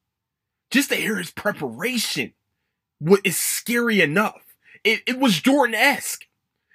Just 0.71 0.89
to 0.89 0.95
hear 0.95 1.17
his 1.17 1.31
preparation 1.31 2.33
is 3.23 3.39
scary 3.39 4.01
enough. 4.01 4.41
It, 4.83 5.01
it 5.05 5.19
was 5.19 5.39
Jordan 5.39 5.75
esque. 5.75 6.25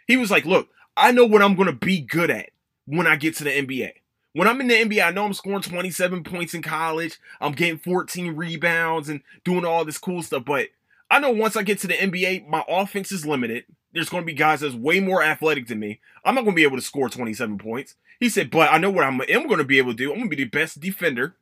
He 0.07 0.17
was 0.17 0.31
like, 0.31 0.45
look, 0.45 0.69
I 0.97 1.13
know 1.13 1.27
what 1.27 1.43
I'm 1.43 1.55
going 1.55 1.67
to 1.67 1.73
be 1.73 2.01
good 2.01 2.31
at 2.31 2.51
when 2.87 3.07
I 3.07 3.17
get 3.17 3.37
to 3.37 3.45
the 3.45 3.51
NBA. 3.51 3.93
When 4.33 4.47
I'm 4.47 4.61
in 4.61 4.69
the 4.69 4.75
NBA, 4.75 5.05
I 5.05 5.11
know 5.11 5.25
I'm 5.25 5.35
scoring 5.35 5.63
27 5.63 6.23
points 6.23 6.55
in 6.55 6.63
college. 6.63 7.19
I'm 7.41 7.53
getting 7.53 7.79
14 7.79 8.37
rebounds 8.37 9.09
and 9.09 9.21
doing 9.45 9.65
all 9.65 9.85
this 9.85 9.99
cool 9.99 10.23
stuff. 10.23 10.45
But 10.45 10.69
I 11.11 11.19
know 11.21 11.31
once 11.31 11.57
I 11.57 11.63
get 11.63 11.79
to 11.81 11.87
the 11.87 11.95
NBA, 11.95 12.47
my 12.49 12.65
offense 12.69 13.13
is 13.13 13.25
limited 13.25 13.65
there's 13.93 14.09
going 14.09 14.23
to 14.23 14.27
be 14.27 14.35
guys 14.35 14.61
that's 14.61 14.75
way 14.75 15.01
more 15.01 15.23
athletic 15.23 15.67
than 15.67 15.79
me. 15.79 16.01
I'm 16.25 16.35
not 16.35 16.43
going 16.43 16.53
to 16.53 16.57
be 16.57 16.65
able 16.65 16.77
to 16.77 16.83
score 16.83 17.09
27 17.09 17.59
points. 17.59 17.95
He 18.21 18.29
said, 18.29 18.51
but 18.51 18.71
I 18.73 18.79
know 18.79 18.91
what 18.91 19.05
I'm, 19.05 19.19
going 19.19 19.59
to 19.59 19.65
be 19.65 19.79
able 19.79 19.93
to 19.93 19.97
do. 19.97 20.11
I'm 20.11 20.19
going 20.19 20.31
to 20.31 20.37
be 20.37 20.45
the 20.45 20.51
best 20.51 20.81
defender. 20.81 21.37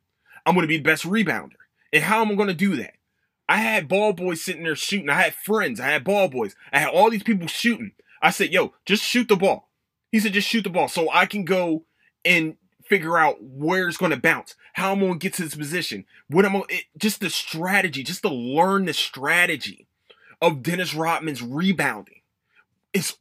I'm 0.45 0.53
going 0.53 0.63
to 0.63 0.67
be 0.67 0.77
the 0.77 0.83
best 0.83 1.03
rebounder. 1.03 1.57
And 1.91 2.03
how 2.03 2.21
am 2.21 2.31
I 2.31 2.35
going 2.35 2.47
to 2.47 2.53
do 2.53 2.75
that? 2.77 2.93
I 3.49 3.57
had 3.57 3.87
ball 3.87 4.13
boys 4.13 4.43
sitting 4.43 4.63
there 4.63 4.75
shooting. 4.75 5.09
I 5.09 5.21
had 5.21 5.33
friends. 5.33 5.79
I 5.79 5.87
had 5.87 6.03
ball 6.03 6.27
boys. 6.27 6.55
I 6.71 6.79
had 6.79 6.89
all 6.89 7.09
these 7.09 7.23
people 7.23 7.47
shooting. 7.47 7.91
I 8.21 8.29
said, 8.31 8.51
yo, 8.51 8.73
just 8.85 9.03
shoot 9.03 9.27
the 9.27 9.35
ball. 9.35 9.69
He 10.11 10.19
said, 10.19 10.33
just 10.33 10.47
shoot 10.47 10.63
the 10.63 10.69
ball 10.69 10.87
so 10.87 11.09
I 11.11 11.25
can 11.25 11.45
go 11.45 11.83
and 12.23 12.55
figure 12.89 13.17
out 13.17 13.41
where 13.41 13.87
it's 13.87 13.97
going 13.97 14.11
to 14.11 14.17
bounce, 14.17 14.55
how 14.73 14.91
I'm 14.91 14.99
going 14.99 15.13
to 15.13 15.19
get 15.19 15.33
to 15.35 15.43
this 15.43 15.55
position, 15.55 16.05
what 16.27 16.45
I'm 16.45 16.53
going 16.53 16.67
to, 16.67 16.77
just 16.97 17.19
the 17.19 17.29
strategy, 17.29 18.03
just 18.03 18.21
to 18.21 18.29
learn 18.29 18.85
the 18.85 18.93
strategy 18.93 19.87
of 20.41 20.63
Dennis 20.63 20.93
Rodman's 20.93 21.41
rebounding 21.41 22.21
is 22.93 23.15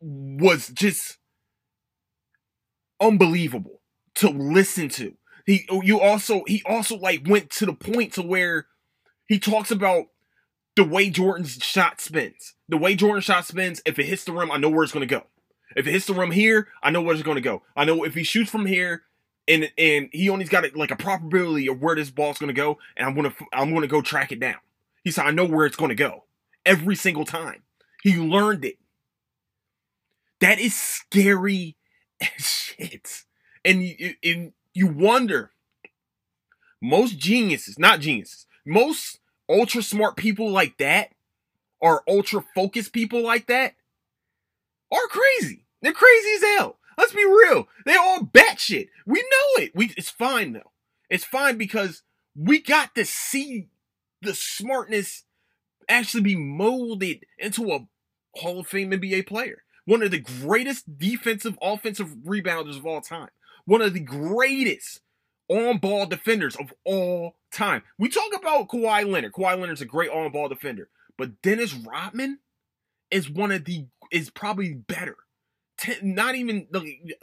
was 0.00 0.68
just 0.68 1.18
unbelievable 3.00 3.80
to 4.16 4.28
listen 4.28 4.88
to. 4.90 5.14
He 5.46 5.66
you 5.70 6.00
also 6.00 6.42
he 6.46 6.62
also 6.66 6.96
like 6.96 7.26
went 7.26 7.50
to 7.52 7.66
the 7.66 7.74
point 7.74 8.14
to 8.14 8.22
where 8.22 8.66
he 9.26 9.38
talks 9.38 9.70
about 9.70 10.06
the 10.76 10.84
way 10.84 11.10
Jordan's 11.10 11.58
shot 11.62 12.00
spins. 12.00 12.54
The 12.68 12.76
way 12.76 12.94
Jordan's 12.94 13.24
shot 13.24 13.46
spins, 13.46 13.82
if 13.84 13.98
it 13.98 14.06
hits 14.06 14.24
the 14.24 14.32
rim, 14.32 14.50
I 14.50 14.56
know 14.56 14.70
where 14.70 14.84
it's 14.84 14.92
gonna 14.92 15.06
go. 15.06 15.24
If 15.76 15.86
it 15.86 15.92
hits 15.92 16.06
the 16.06 16.14
rim 16.14 16.30
here, 16.30 16.68
I 16.82 16.90
know 16.90 17.02
where 17.02 17.14
it's 17.14 17.22
gonna 17.22 17.40
go. 17.40 17.62
I 17.76 17.84
know 17.84 18.04
if 18.04 18.14
he 18.14 18.22
shoots 18.22 18.50
from 18.50 18.66
here 18.66 19.02
and 19.46 19.70
and 19.76 20.08
he 20.12 20.28
only's 20.28 20.48
got 20.48 20.64
like 20.74 20.90
a 20.90 20.96
probability 20.96 21.68
of 21.68 21.80
where 21.80 21.94
this 21.94 22.10
ball's 22.10 22.38
gonna 22.38 22.52
go, 22.52 22.78
and 22.96 23.06
I'm 23.06 23.14
gonna 23.14 23.34
I'm 23.52 23.72
gonna 23.72 23.86
go 23.86 24.02
track 24.02 24.32
it 24.32 24.40
down. 24.40 24.56
He 25.02 25.10
said, 25.10 25.26
I 25.26 25.30
know 25.30 25.44
where 25.44 25.66
it's 25.66 25.76
gonna 25.76 25.94
go 25.94 26.24
every 26.64 26.96
single 26.96 27.24
time. 27.24 27.62
He 28.02 28.16
learned 28.16 28.64
it. 28.64 28.78
That 30.40 30.58
is 30.58 30.74
scary 30.74 31.76
shit. 32.38 33.24
And 33.64 33.82
you, 33.82 34.14
and 34.22 34.52
you 34.74 34.86
wonder, 34.88 35.52
most 36.82 37.18
geniuses, 37.18 37.78
not 37.78 38.00
geniuses, 38.00 38.46
most 38.66 39.20
ultra 39.48 39.82
smart 39.82 40.16
people 40.16 40.50
like 40.50 40.76
that, 40.78 41.12
or 41.80 42.02
ultra 42.08 42.44
focused 42.54 42.92
people 42.92 43.22
like 43.22 43.46
that, 43.46 43.74
are 44.92 45.06
crazy. 45.08 45.63
They're 45.84 45.92
crazy 45.92 46.30
as 46.36 46.42
hell. 46.56 46.78
Let's 46.96 47.12
be 47.12 47.26
real. 47.26 47.68
They're 47.84 48.00
all 48.00 48.20
batshit. 48.20 48.88
We 49.04 49.20
know 49.20 49.62
it. 49.62 49.72
We 49.74 49.92
it's 49.98 50.08
fine 50.08 50.54
though. 50.54 50.72
It's 51.10 51.24
fine 51.24 51.58
because 51.58 52.02
we 52.34 52.60
got 52.60 52.94
to 52.94 53.04
see 53.04 53.68
the 54.22 54.34
smartness 54.34 55.24
actually 55.86 56.22
be 56.22 56.36
molded 56.36 57.26
into 57.38 57.70
a 57.70 57.86
Hall 58.34 58.60
of 58.60 58.66
Fame 58.66 58.92
NBA 58.92 59.26
player. 59.26 59.62
One 59.84 60.02
of 60.02 60.10
the 60.10 60.20
greatest 60.20 60.98
defensive, 60.98 61.58
offensive 61.60 62.08
rebounders 62.26 62.78
of 62.78 62.86
all 62.86 63.02
time. 63.02 63.28
One 63.66 63.82
of 63.82 63.92
the 63.92 64.00
greatest 64.00 65.00
on 65.48 65.76
ball 65.76 66.06
defenders 66.06 66.56
of 66.56 66.72
all 66.84 67.36
time. 67.52 67.82
We 67.98 68.08
talk 68.08 68.34
about 68.34 68.68
Kawhi 68.68 69.06
Leonard. 69.06 69.34
Kawhi 69.34 69.58
Leonard's 69.60 69.82
a 69.82 69.86
great 69.86 70.10
on 70.10 70.32
ball 70.32 70.48
defender. 70.48 70.88
But 71.18 71.42
Dennis 71.42 71.74
Rodman 71.74 72.38
is 73.10 73.28
one 73.28 73.52
of 73.52 73.66
the, 73.66 73.84
is 74.10 74.30
probably 74.30 74.72
better. 74.72 75.16
Not 76.02 76.34
even 76.34 76.68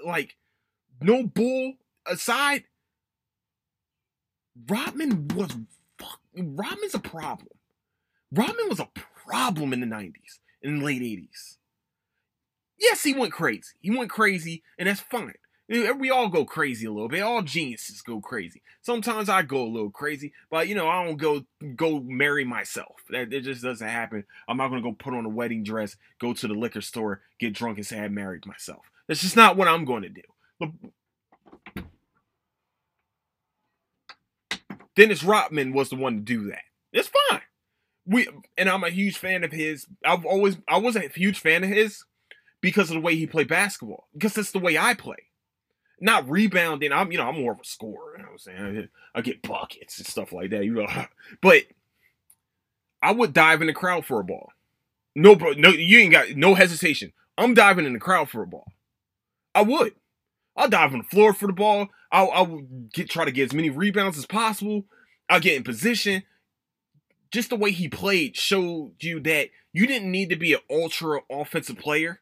like, 0.06 0.36
no 1.02 1.24
bull 1.24 1.74
aside. 2.06 2.66
Rodman 4.68 5.28
was 5.30 5.58
fuck. 5.98 6.20
Rodman's 6.36 6.96
a 6.96 7.00
problem. 7.00 7.58
Rodman 8.32 8.70
was 8.70 8.80
a 8.80 8.90
problem 9.26 9.74
in 9.74 9.80
the 9.80 9.88
90s, 9.88 10.40
in 10.62 10.80
the 10.80 10.86
late 10.86 11.02
80s. 11.02 11.58
Yes, 12.80 13.04
he 13.04 13.14
went 13.14 13.34
crazy. 13.34 13.74
He 13.80 13.96
went 13.96 14.10
crazy, 14.10 14.64
and 14.78 14.88
that's 14.88 15.00
fine. 15.00 15.34
We 15.71 16.10
all 16.10 16.27
go 16.27 16.43
crazy 16.43 16.86
a 16.86 16.91
little 16.91 17.07
bit. 17.07 17.21
All 17.21 17.41
geniuses 17.41 18.01
go 18.01 18.19
crazy. 18.19 18.62
Sometimes 18.81 19.29
I 19.29 19.41
go 19.41 19.63
a 19.63 19.71
little 19.71 19.89
crazy, 19.89 20.34
but 20.49 20.67
you 20.67 20.75
know 20.75 20.89
I 20.89 21.05
don't 21.05 21.15
go 21.15 21.45
go 21.77 22.01
marry 22.01 22.43
myself. 22.43 22.97
That 23.10 23.31
it 23.31 23.41
just 23.41 23.63
doesn't 23.63 23.88
happen. 23.88 24.25
I'm 24.49 24.57
not 24.57 24.67
gonna 24.67 24.81
go 24.81 24.91
put 24.91 25.13
on 25.13 25.25
a 25.25 25.29
wedding 25.29 25.63
dress, 25.63 25.95
go 26.19 26.34
to 26.34 26.47
the 26.47 26.53
liquor 26.53 26.81
store, 26.81 27.21
get 27.39 27.53
drunk, 27.53 27.77
and 27.77 27.88
say 27.88 28.01
I 28.01 28.10
married 28.10 28.45
myself. 28.45 28.81
That's 29.07 29.21
just 29.21 29.38
not 29.38 29.55
what 29.55 29.69
I'm 29.69 29.86
going 29.86 30.03
to 30.03 30.10
do. 30.10 30.21
Dennis 34.95 35.23
Rodman 35.23 35.71
was 35.71 35.89
the 35.89 35.95
one 35.95 36.15
to 36.15 36.21
do 36.21 36.49
that. 36.49 36.63
It's 36.91 37.10
fine. 37.29 37.41
We 38.05 38.27
and 38.57 38.67
I'm 38.67 38.84
a 38.84 38.89
huge 38.89 39.17
fan 39.17 39.45
of 39.45 39.53
his. 39.53 39.88
I've 40.05 40.25
always 40.25 40.57
I 40.67 40.79
was 40.79 40.97
a 40.97 41.07
huge 41.07 41.39
fan 41.39 41.63
of 41.63 41.69
his 41.69 42.03
because 42.60 42.89
of 42.89 42.95
the 42.95 43.01
way 43.01 43.15
he 43.15 43.25
played 43.25 43.47
basketball. 43.47 44.07
Because 44.13 44.34
that's 44.34 44.51
the 44.51 44.60
way 44.60 44.77
I 44.77 44.95
play. 44.95 45.31
Not 46.02 46.28
rebounding. 46.28 46.92
I'm, 46.92 47.12
you 47.12 47.20
know, 47.20 47.28
I'm 47.28 47.40
more 47.40 47.54
of 47.54 47.60
a 47.60 47.66
scorer. 47.66 48.18
You 48.18 48.24
know 48.24 48.30
I'm 48.32 48.40
saying? 48.40 48.90
I 49.14 49.22
get 49.22 49.44
buckets 49.44 50.00
and 50.00 50.08
stuff 50.08 50.34
like 50.34 50.50
that. 50.50 50.66
You 50.66 50.74
know, 50.74 50.88
but 51.42 51.64
I 53.02 53.12
would 53.12 53.34
dive 53.34 53.62
in 53.62 53.68
the 53.68 53.74
crowd 53.74 54.06
for 54.06 54.20
a 54.20 54.24
ball. 54.24 54.52
No, 55.16 55.36
bro, 55.36 55.52
no, 55.52 55.70
you 55.70 56.00
ain't 56.00 56.12
got 56.12 56.32
no 56.32 56.56
hesitation. 56.56 57.14
I'm 57.38 57.54
diving 57.54 57.86
in 57.86 57.94
the 57.94 58.00
crowd 58.00 58.30
for 58.30 58.42
a 58.42 58.48
ball. 58.48 58.72
I 59.54 59.62
would. 59.62 59.94
I'll 60.56 60.70
dive 60.70 60.94
on 60.94 61.00
the 61.00 61.04
floor 61.04 61.34
for 61.34 61.48
the 61.48 61.54
ball. 61.54 61.88
I'll, 62.12 62.32
I 62.32 62.42
would 62.42 62.92
get 62.94 63.10
try 63.10 63.26
to 63.26 63.32
get 63.32 63.46
as 63.46 63.54
many 63.54 63.70
rebounds 63.70 64.18
as 64.18 64.26
possible. 64.26 64.86
I'll 65.30 65.40
get 65.40 65.56
in 65.56 65.64
position. 65.64 66.24
Just 67.32 67.50
the 67.50 67.56
way 67.56 67.72
he 67.72 67.88
played 67.88 68.36
showed 68.36 68.94
you 69.00 69.20
that 69.22 69.50
you 69.72 69.88
didn't 69.88 70.12
need 70.12 70.30
to 70.30 70.36
be 70.36 70.54
an 70.54 70.60
ultra 70.70 71.22
offensive 71.30 71.78
player 71.78 72.20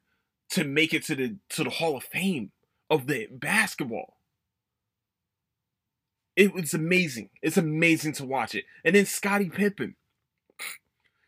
to 0.52 0.64
make 0.64 0.94
it 0.94 1.04
to 1.06 1.16
the 1.16 1.36
to 1.50 1.64
the 1.64 1.70
Hall 1.70 1.98
of 1.98 2.04
Fame 2.04 2.52
of 2.90 3.08
the 3.08 3.28
basketball. 3.32 4.18
It 6.36 6.54
was 6.54 6.74
amazing. 6.74 7.30
It's 7.42 7.58
amazing 7.58 8.14
to 8.14 8.26
watch 8.26 8.56
it. 8.56 8.66
And 8.84 8.96
then 8.96 9.06
Scottie 9.06 9.50
Pippen. 9.50 9.96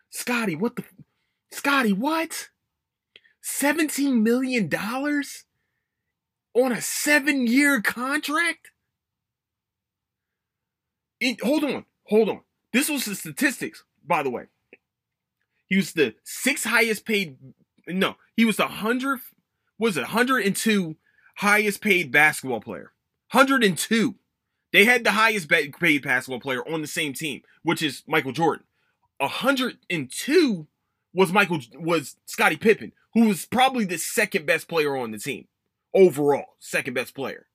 Scottie, 0.10 0.56
what 0.56 0.76
the 0.76 0.84
Scottie, 1.52 1.94
what? 1.94 2.50
17 3.42 4.24
million 4.24 4.68
dollars 4.68 5.46
on 6.54 6.72
a 6.72 6.76
7-year 6.76 7.82
contract? 7.82 8.72
It, 11.20 11.42
hold 11.42 11.64
on. 11.64 11.86
Hold 12.08 12.30
on. 12.30 12.42
This 12.74 12.90
was 12.90 13.06
the 13.06 13.16
statistics, 13.16 13.84
by 14.06 14.24
the 14.24 14.30
way. 14.30 14.46
He 15.68 15.78
was 15.78 15.94
the 15.94 16.16
sixth 16.24 16.66
highest 16.66 17.06
paid 17.06 17.38
no, 17.88 18.16
he 18.36 18.46
was 18.46 18.58
the 18.58 18.68
hundredth. 18.68 19.34
Was 19.78 19.98
it 19.98 20.02
102 20.02 20.96
highest 21.42 21.82
paid 21.82 22.12
basketball 22.12 22.62
player? 22.62 22.94
102. 23.32 24.16
They 24.72 24.86
had 24.86 25.04
the 25.04 25.12
highest 25.12 25.50
paid 25.50 26.04
basketball 26.04 26.40
player 26.40 26.68
on 26.68 26.82
the 26.82 26.88
same 26.88 27.14
team, 27.14 27.42
which 27.64 27.82
is 27.82 28.04
Michael 28.08 28.32
Jordan. 28.32 28.66
102 29.18 30.68
was 31.14 31.34
Michael 31.34 31.60
was 31.76 32.16
Scottie 32.26 32.58
Pippen, 32.58 32.94
who 33.14 33.28
was 33.28 33.46
probably 33.46 33.86
the 33.86 33.98
second 33.98 34.46
best 34.46 34.68
player 34.68 34.96
on 34.96 35.12
the 35.12 35.18
team 35.18 35.48
overall, 35.94 36.56
second 36.60 36.94
best 36.94 37.14
player. 37.14 37.48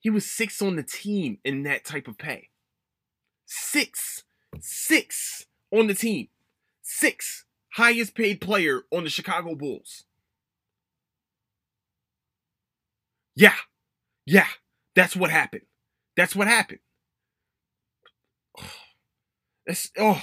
He 0.00 0.10
was 0.10 0.30
sixth 0.30 0.62
on 0.62 0.76
the 0.76 0.82
team 0.82 1.38
in 1.44 1.62
that 1.64 1.84
type 1.84 2.06
of 2.06 2.18
pay. 2.18 2.50
Six, 3.46 4.22
six 4.60 5.46
on 5.72 5.86
the 5.86 5.94
team, 5.94 6.28
six 6.82 7.46
highest 7.74 8.14
paid 8.14 8.40
player 8.40 8.82
on 8.92 9.04
the 9.04 9.10
Chicago 9.10 9.54
Bulls. 9.54 10.04
Yeah, 13.34 13.54
yeah, 14.26 14.46
that's 14.94 15.16
what 15.16 15.30
happened. 15.30 15.64
That's 16.16 16.36
what 16.36 16.46
happened. 16.46 16.80
Oh, 18.58 18.70
that's 19.66 19.90
oh, 19.98 20.22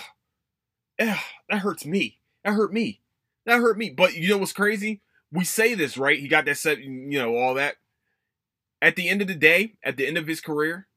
yeah, 1.00 1.19
that 1.50 1.60
hurts 1.60 1.86
me. 1.86 2.19
That 2.43 2.54
hurt 2.54 2.74
me. 2.74 3.02
That 3.45 3.60
hurt 3.60 3.78
me. 3.78 3.89
But 3.89 4.15
you 4.15 4.30
know 4.30 4.38
what's 4.38 4.54
crazy? 4.54 5.02
We 5.32 5.45
say 5.45 5.76
this 5.76 5.97
right. 5.97 6.19
He 6.19 6.28
got 6.28 6.45
that 6.45 6.58
set, 6.58 6.80
you 6.80 7.19
know, 7.19 7.36
all 7.36 7.54
that. 7.56 7.76
At 8.82 8.95
the 8.95 9.10
end 9.10 9.21
of 9.21 9.28
the 9.28 9.36
day, 9.36 9.76
at 9.84 9.97
the 9.97 10.08
end 10.08 10.17
of 10.17 10.28
his 10.28 10.41
career, 10.41 10.88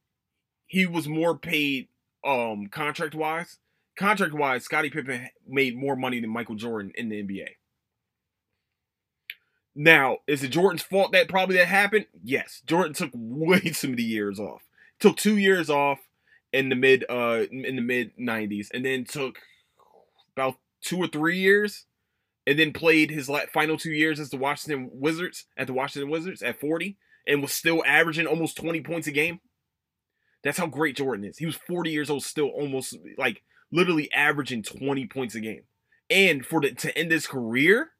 he 0.67 0.87
was 0.87 1.07
more 1.09 1.37
paid 1.37 1.89
um 2.25 2.69
contract 2.69 3.15
wise 3.15 3.59
contract 3.97 4.35
wise, 4.35 4.65
Scottie 4.65 4.91
Pippen 4.91 5.29
made 5.47 5.77
more 5.77 5.97
money 5.97 6.21
than 6.21 6.31
Michael 6.31 6.55
Jordan 6.55 6.93
in 6.95 7.09
the 7.09 7.23
NBA. 7.23 7.49
Now, 9.75 10.19
is 10.27 10.43
it 10.45 10.49
Jordan's 10.49 10.83
fault 10.83 11.13
that 11.13 11.29
probably 11.29 11.57
that 11.57 11.67
happened? 11.67 12.07
Yes. 12.23 12.63
Jordan 12.67 12.95
took 12.95 13.11
way 13.15 13.61
too 13.75 13.89
many 13.89 14.03
years 14.03 14.39
off. 14.39 14.63
Took 15.01 15.17
two 15.17 15.37
years 15.37 15.69
off 15.69 15.99
in 16.53 16.69
the 16.69 16.77
mid 16.77 17.05
uh 17.11 17.45
in 17.51 17.75
the 17.75 17.83
mid 17.83 18.17
90s 18.17 18.69
and 18.73 18.85
then 18.85 19.05
took 19.05 19.41
about 20.37 20.55
two 20.81 20.99
or 20.99 21.09
three 21.09 21.39
years 21.39 21.87
and 22.47 22.59
then 22.59 22.73
played 22.73 23.11
his 23.11 23.29
final 23.53 23.77
two 23.77 23.91
years 23.91 24.21
as 24.21 24.31
the 24.31 24.37
Washington 24.37 24.91
Wizards 24.93 25.47
at 25.57 25.67
the 25.67 25.73
Washington 25.73 26.11
Wizards 26.11 26.43
at 26.43 26.61
40 26.61 26.97
and 27.27 27.43
was 27.43 27.53
still 27.53 27.83
averaging 27.87 28.27
almost 28.27 28.57
20 28.57 28.83
points 28.83 29.07
a 29.07 29.13
game. 29.13 29.41
That's 30.43 30.59
how 30.59 30.67
great 30.67 30.97
Jordan 30.97 31.25
is. 31.25 31.39
He 31.39 31.47
was 31.47 31.57
40 31.57 31.91
years 31.91 32.11
old, 32.11 32.23
still 32.23 32.49
almost 32.49 32.97
like 33.17 33.43
literally 33.73 34.13
averaging 34.13 34.63
20 34.63 35.07
points 35.07 35.35
a 35.35 35.41
game. 35.41 35.63
And 36.11 36.45
for 36.45 36.61
the, 36.61 36.73
to 36.73 36.97
end 36.97 37.11
his 37.11 37.27
career, 37.27 37.91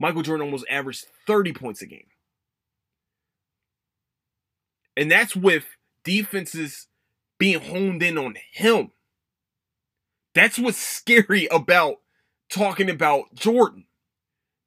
Michael 0.00 0.22
Jordan 0.22 0.46
almost 0.46 0.64
averaged 0.68 1.06
30 1.26 1.52
points 1.52 1.82
a 1.82 1.86
game. 1.86 2.06
And 4.96 5.10
that's 5.10 5.36
with 5.36 5.64
defenses 6.02 6.88
being 7.38 7.60
honed 7.60 8.02
in 8.02 8.18
on 8.18 8.34
him. 8.52 8.90
That's 10.34 10.58
what's 10.58 10.78
scary 10.78 11.46
about 11.50 11.96
talking 12.50 12.88
about 12.90 13.34
Jordan. 13.34 13.84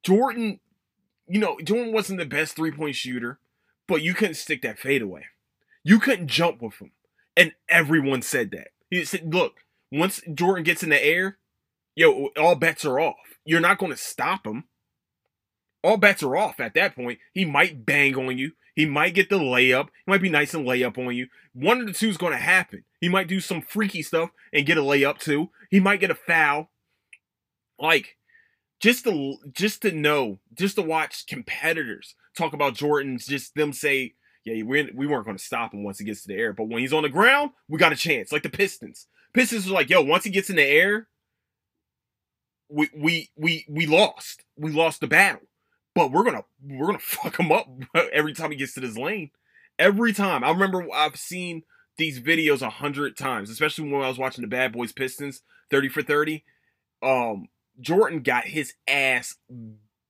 Jordan, 0.03 0.59
you 1.27 1.39
know, 1.39 1.57
Jordan 1.63 1.93
wasn't 1.93 2.19
the 2.19 2.25
best 2.25 2.55
three 2.55 2.71
point 2.71 2.95
shooter, 2.95 3.39
but 3.87 4.01
you 4.01 4.13
couldn't 4.13 4.35
stick 4.35 4.61
that 4.61 4.79
fadeaway. 4.79 5.25
You 5.83 5.99
couldn't 5.99 6.27
jump 6.27 6.61
with 6.61 6.79
him. 6.79 6.91
And 7.35 7.53
everyone 7.67 8.21
said 8.21 8.51
that. 8.51 8.67
He 8.89 9.03
said, 9.05 9.33
look, 9.33 9.55
once 9.91 10.21
Jordan 10.33 10.63
gets 10.63 10.83
in 10.83 10.89
the 10.89 11.03
air, 11.03 11.37
yo, 11.95 12.29
all 12.37 12.55
bets 12.55 12.85
are 12.85 12.99
off. 12.99 13.15
You're 13.45 13.59
not 13.59 13.79
going 13.79 13.91
to 13.91 13.97
stop 13.97 14.45
him. 14.45 14.65
All 15.83 15.97
bets 15.97 16.23
are 16.23 16.37
off 16.37 16.59
at 16.59 16.73
that 16.75 16.95
point. 16.95 17.19
He 17.33 17.45
might 17.45 17.85
bang 17.85 18.15
on 18.15 18.37
you. 18.37 18.53
He 18.75 18.85
might 18.85 19.13
get 19.13 19.29
the 19.29 19.37
layup. 19.37 19.89
He 20.05 20.11
might 20.11 20.21
be 20.21 20.29
nice 20.29 20.53
and 20.53 20.65
lay 20.65 20.83
up 20.83 20.97
on 20.97 21.15
you. 21.15 21.27
One 21.53 21.81
of 21.81 21.87
the 21.87 21.93
two 21.93 22.09
is 22.09 22.17
going 22.17 22.33
to 22.33 22.39
happen. 22.39 22.83
He 22.99 23.09
might 23.09 23.27
do 23.27 23.39
some 23.39 23.61
freaky 23.61 24.01
stuff 24.01 24.31
and 24.51 24.65
get 24.65 24.77
a 24.77 24.81
layup 24.81 25.19
too. 25.19 25.51
He 25.69 25.79
might 25.79 25.99
get 25.99 26.09
a 26.11 26.15
foul. 26.15 26.69
Like, 27.77 28.17
just 28.81 29.03
to 29.05 29.35
just 29.51 29.81
to 29.83 29.91
know, 29.91 30.39
just 30.53 30.75
to 30.75 30.81
watch 30.81 31.27
competitors 31.27 32.15
talk 32.35 32.53
about 32.53 32.75
Jordan's, 32.75 33.25
just 33.25 33.55
them 33.55 33.73
say, 33.73 34.13
yeah, 34.45 34.63
we 34.63 34.89
we 34.93 35.07
weren't 35.07 35.25
going 35.25 35.37
to 35.37 35.43
stop 35.43 35.73
him 35.73 35.83
once 35.83 35.99
he 35.99 36.05
gets 36.05 36.23
to 36.23 36.27
the 36.29 36.35
air, 36.35 36.53
but 36.53 36.67
when 36.67 36.79
he's 36.79 36.93
on 36.93 37.03
the 37.03 37.09
ground, 37.09 37.51
we 37.67 37.77
got 37.77 37.93
a 37.93 37.97
chance. 37.97 38.31
Like 38.31 38.43
the 38.43 38.49
Pistons, 38.49 39.07
Pistons 39.33 39.67
are 39.67 39.73
like, 39.73 39.89
yo, 39.89 40.01
once 40.01 40.23
he 40.23 40.29
gets 40.29 40.49
in 40.49 40.57
the 40.57 40.63
air, 40.63 41.07
we 42.69 42.89
we 42.95 43.29
we 43.37 43.65
we 43.69 43.85
lost. 43.85 44.43
We 44.57 44.71
lost 44.71 45.01
the 45.01 45.07
battle, 45.07 45.47
but 45.95 46.11
we're 46.11 46.23
gonna 46.23 46.43
we're 46.63 46.87
gonna 46.87 46.99
fuck 47.01 47.39
him 47.39 47.51
up 47.51 47.67
every 48.11 48.33
time 48.33 48.51
he 48.51 48.57
gets 48.57 48.73
to 48.73 48.79
this 48.79 48.97
lane. 48.97 49.31
Every 49.79 50.13
time, 50.13 50.43
I 50.43 50.51
remember 50.51 50.85
I've 50.93 51.15
seen 51.15 51.63
these 51.97 52.19
videos 52.19 52.61
a 52.61 52.69
hundred 52.69 53.17
times, 53.17 53.49
especially 53.49 53.89
when 53.89 54.01
I 54.01 54.07
was 54.07 54.17
watching 54.17 54.41
the 54.43 54.47
Bad 54.47 54.71
Boys 54.71 54.91
Pistons, 54.91 55.41
thirty 55.69 55.89
for 55.89 56.03
thirty. 56.03 56.43
Um, 57.01 57.47
Jordan 57.79 58.21
got 58.21 58.45
his 58.45 58.73
ass 58.87 59.35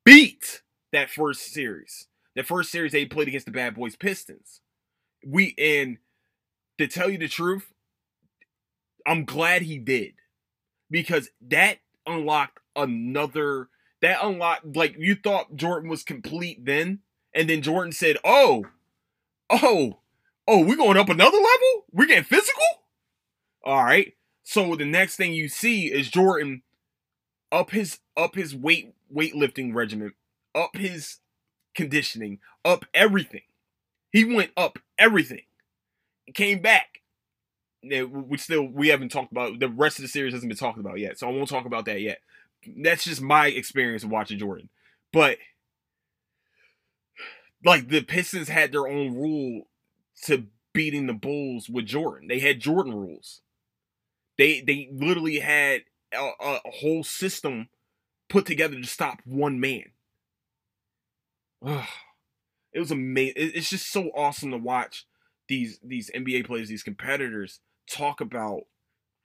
beat 0.06 0.62
that 0.92 1.10
first 1.10 1.54
series. 1.54 2.08
That 2.36 2.46
first 2.46 2.72
series 2.72 2.92
they 2.92 3.06
played 3.06 3.28
against 3.28 3.46
the 3.46 3.52
Bad 3.52 3.76
Boys 3.76 3.96
Pistons. 3.96 4.62
We 5.26 5.56
and 5.58 5.98
to 6.78 6.88
tell 6.88 7.10
you 7.10 7.18
the 7.18 7.28
truth, 7.28 7.72
I'm 9.06 9.26
glad 9.26 9.62
he 9.62 9.78
did 9.78 10.14
because 10.90 11.30
that 11.48 11.80
unlocked 12.06 12.60
another. 12.76 13.70
That 14.04 14.20
unlocked 14.22 14.76
like 14.76 14.98
you 15.00 15.16
thought 15.16 15.56
Jordan 15.56 15.90
was 15.90 16.04
complete 16.04 16.66
then, 16.66 17.00
and 17.34 17.50
then 17.50 17.62
Jordan 17.62 17.94
said, 17.94 18.18
"Oh, 18.26 18.66
oh, 19.50 20.00
oh, 20.46 20.66
we're 20.66 20.76
going 20.76 20.98
up 20.98 21.08
another 21.08 21.38
level. 21.38 21.86
We're 21.90 22.08
getting 22.08 22.26
physical." 22.26 22.66
All 23.64 23.82
right. 23.82 24.14
So 24.44 24.76
the 24.76 24.84
next 24.84 25.16
thing 25.16 25.32
you 25.32 25.48
see 25.48 25.86
is 25.86 26.12
Jordan 26.12 26.64
up 27.50 27.72
his 27.72 28.00
up 28.18 28.36
his 28.36 28.54
weight 28.54 28.94
weightlifting 29.10 29.74
regimen, 29.74 30.12
up 30.54 30.76
his 30.76 31.20
conditioning, 31.74 32.40
up 32.66 32.84
everything. 32.94 33.44
He 34.12 34.26
went 34.26 34.52
up 34.58 34.80
everything. 34.98 35.44
Came 36.34 36.62
back. 36.62 37.00
We 37.82 38.38
still 38.38 38.64
we 38.64 38.90
haven't 38.90 39.14
talked 39.14 39.32
about 39.32 39.60
the 39.60 39.70
rest 39.70 39.98
of 39.98 40.02
the 40.02 40.10
series 40.10 40.34
hasn't 40.34 40.50
been 40.50 40.58
talked 40.58 40.78
about 40.78 41.00
yet, 41.00 41.18
so 41.18 41.30
I 41.30 41.32
won't 41.32 41.48
talk 41.48 41.66
about 41.66 41.86
that 41.86 42.02
yet. 42.02 42.20
That's 42.78 43.04
just 43.04 43.22
my 43.22 43.48
experience 43.48 44.04
of 44.04 44.10
watching 44.10 44.40
Jordan. 44.40 44.70
But 45.12 45.38
like 47.64 47.88
the 47.88 48.02
Pistons 48.02 48.50
had 48.50 48.72
their 48.72 48.88
own 48.88 49.16
rule 49.16 49.68
to 50.26 50.46
beating 50.74 51.08
the 51.08 51.14
Bulls 51.14 51.70
with 51.70 51.86
Jordan. 51.86 52.28
They 52.28 52.40
had 52.40 52.60
Jordan 52.60 52.94
rules. 52.94 53.42
They 54.38 54.62
they 54.62 54.90
literally 54.92 55.40
had 55.40 55.84
a, 56.14 56.32
a 56.40 56.60
whole 56.66 57.04
system 57.04 57.70
put 58.30 58.46
together 58.46 58.76
to 58.76 58.88
stop 58.88 59.20
one 59.26 59.60
man. 59.60 59.92
it 62.74 62.80
was 62.80 62.92
amazing. 62.92 63.34
It's 63.38 63.70
just 63.70 63.92
so 63.92 64.10
awesome 64.16 64.52
to 64.52 64.58
watch 64.58 65.06
these 65.48 65.80
these 65.84 66.10
NBA 66.16 66.46
players, 66.46 66.70
these 66.70 66.84
competitors 66.84 67.60
talk 67.90 68.22
about 68.22 68.64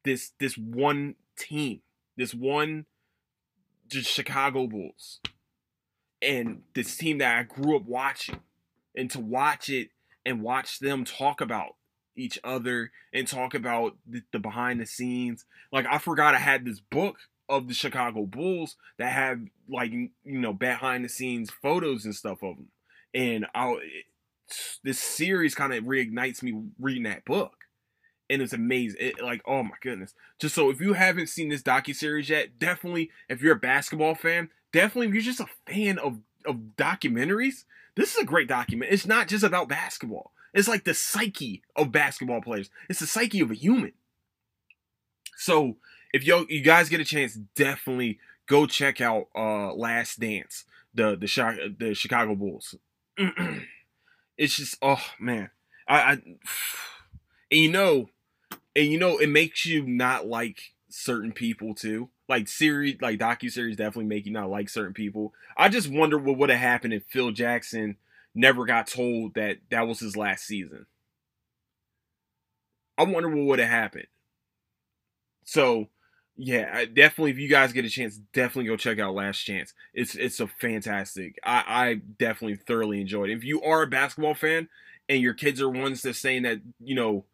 this 0.05 0.33
this 0.38 0.57
one 0.57 1.16
team, 1.38 1.81
this 2.16 2.35
one 2.35 2.87
just 3.88 4.11
Chicago 4.11 4.66
Bulls, 4.66 5.20
and 6.20 6.62
this 6.74 6.96
team 6.96 7.18
that 7.18 7.38
I 7.38 7.42
grew 7.42 7.77
up 7.77 7.85
watching, 7.85 8.40
and 8.96 9.11
to 9.11 9.20
watch 9.20 9.68
it 9.68 9.90
and 10.24 10.42
watch 10.42 10.79
them 10.79 11.05
talk 11.05 11.40
about 11.40 11.77
each 12.16 12.38
other 12.42 12.90
and 13.12 13.27
talk 13.27 13.55
about 13.55 13.96
the, 14.07 14.22
the 14.33 14.38
behind 14.38 14.81
the 14.81 14.87
scenes. 14.87 15.44
Like 15.72 15.87
I 15.87 15.98
forgot 15.98 16.35
I 16.35 16.38
had 16.38 16.64
this 16.64 16.81
book 16.81 17.16
of 17.48 17.68
the 17.68 17.74
Chicago 17.74 18.27
Bulls 18.27 18.77
that 18.98 19.12
have 19.12 19.40
like 19.68 19.92
you 19.92 20.11
know 20.24 20.53
behind 20.53 21.05
the 21.05 21.09
scenes 21.09 21.51
photos 21.51 22.05
and 22.05 22.14
stuff 22.14 22.42
of 22.42 22.57
them, 22.57 22.68
and 23.14 23.46
I 23.55 23.77
this 24.83 24.98
series 24.98 25.55
kind 25.55 25.72
of 25.72 25.85
reignites 25.85 26.42
me 26.42 26.62
reading 26.79 27.05
that 27.05 27.24
book, 27.24 27.58
and 28.31 28.43
it's 28.43 28.53
amazing. 28.53 29.01
It, 29.01 29.23
like 29.23 29.43
oh 29.47 29.62
my 29.62 29.77
goodness! 29.81 30.14
Just 30.38 30.55
so 30.55 30.71
if 30.71 30.81
you 30.81 30.95
haven't 30.95 31.29
seen 31.29 31.49
this 31.49 31.62
docu 31.62 31.95
series 31.95 32.29
yet, 32.29 32.59
definitely 32.59 33.11
if 33.29 33.43
you're 33.43 33.57
a 33.57 33.61
basketball 33.61 34.14
fan, 34.14 34.51
definitely 34.73 35.09
if 35.09 35.14
you're 35.14 35.23
just 35.23 35.41
a 35.41 35.47
fan 35.67 35.99
of 35.99 36.19
of 36.45 36.57
documentaries, 36.77 37.64
this 37.97 38.14
is 38.14 38.23
a 38.23 38.27
great 38.27 38.49
document. 38.49 38.93
It's 38.93 39.07
not 39.07 39.29
just 39.29 39.45
about 39.45 39.69
basketball. 39.69 40.33
It's 40.55 40.69
like 40.69 40.85
the 40.85 40.95
psyche 40.95 41.62
of 41.77 41.93
basketball 41.93 42.41
players. 42.41 42.71
It's 42.88 43.01
the 43.01 43.07
psyche 43.07 43.41
of 43.41 43.51
a 43.51 43.55
human. 43.55 43.93
So 45.37 45.77
if 46.12 46.25
yo 46.25 46.47
you 46.49 46.62
guys 46.62 46.88
get 46.88 47.01
a 47.01 47.05
chance, 47.05 47.35
definitely 47.55 48.19
go 48.47 48.67
check 48.67 49.01
out 49.01 49.29
uh 49.35 49.73
Last 49.75 50.21
Dance, 50.21 50.64
the 50.95 51.17
the 51.17 51.77
the 51.79 51.95
Chicago 51.95 52.35
Bulls. 52.35 52.75
it's 54.37 54.57
just 54.57 54.77
oh 54.83 55.05
man, 55.19 55.51
I, 55.87 56.01
I 56.01 56.12
and 57.51 57.61
you 57.61 57.71
know, 57.71 58.11
and 58.79 58.93
you 58.93 58.99
know 58.99 59.19
it 59.19 59.29
makes 59.29 59.67
you 59.67 59.85
not 59.85 60.27
like 60.27 60.73
certain 60.88 61.33
people 61.33 61.75
too. 61.75 62.11
Like 62.29 62.47
series, 62.47 63.01
like 63.01 63.19
docu 63.19 63.51
series, 63.51 63.77
definitely 63.77 64.05
make 64.05 64.25
you 64.25 64.33
not 64.33 64.51
like 64.51 64.69
certain 64.69 64.95
people. 64.95 65.35
I 65.57 65.69
just 65.69 65.88
wonder 65.91 66.17
what 66.17 66.38
would 66.38 66.51
have 66.51 66.61
happened 66.61 66.95
if 66.95 67.03
Phil 67.11 67.33
Jackson 67.33 67.97
never 68.35 68.64
got 68.64 68.87
told 68.87 69.35
that 69.35 69.59
that 69.71 69.88
was 69.88 69.99
his 69.99 70.17
last 70.17 70.47
season. 70.47 70.87
I 72.97 73.05
wonder 73.05 73.29
what 73.29 73.47
would 73.47 73.59
have 73.59 73.69
happened. 73.69 74.07
So, 75.45 75.88
yeah, 76.37 76.85
definitely. 76.85 77.31
If 77.33 77.38
you 77.38 77.49
guys 77.49 77.73
get 77.73 77.85
a 77.85 77.91
chance, 77.91 78.19
definitely 78.33 78.69
go 78.69 78.77
check 78.77 78.99
out 78.99 79.14
Last 79.14 79.38
Chance. 79.38 79.73
It's 79.95 80.14
it's 80.14 80.38
a 80.38 80.47
fantastic. 80.47 81.38
I, 81.43 81.64
I 81.67 81.95
definitely 81.95 82.57
thoroughly 82.57 83.01
enjoyed 83.01 83.31
it. 83.31 83.38
If 83.38 83.45
you 83.45 83.62
are 83.62 83.83
a 83.83 83.87
basketball 83.88 84.35
fan 84.35 84.69
and 85.09 85.23
your 85.23 85.35
kids 85.35 85.61
are 85.61 85.71
ones 85.71 86.03
that 86.03 86.14
saying 86.14 86.43
that 86.43 86.61
you 86.79 86.95
know 86.95 87.25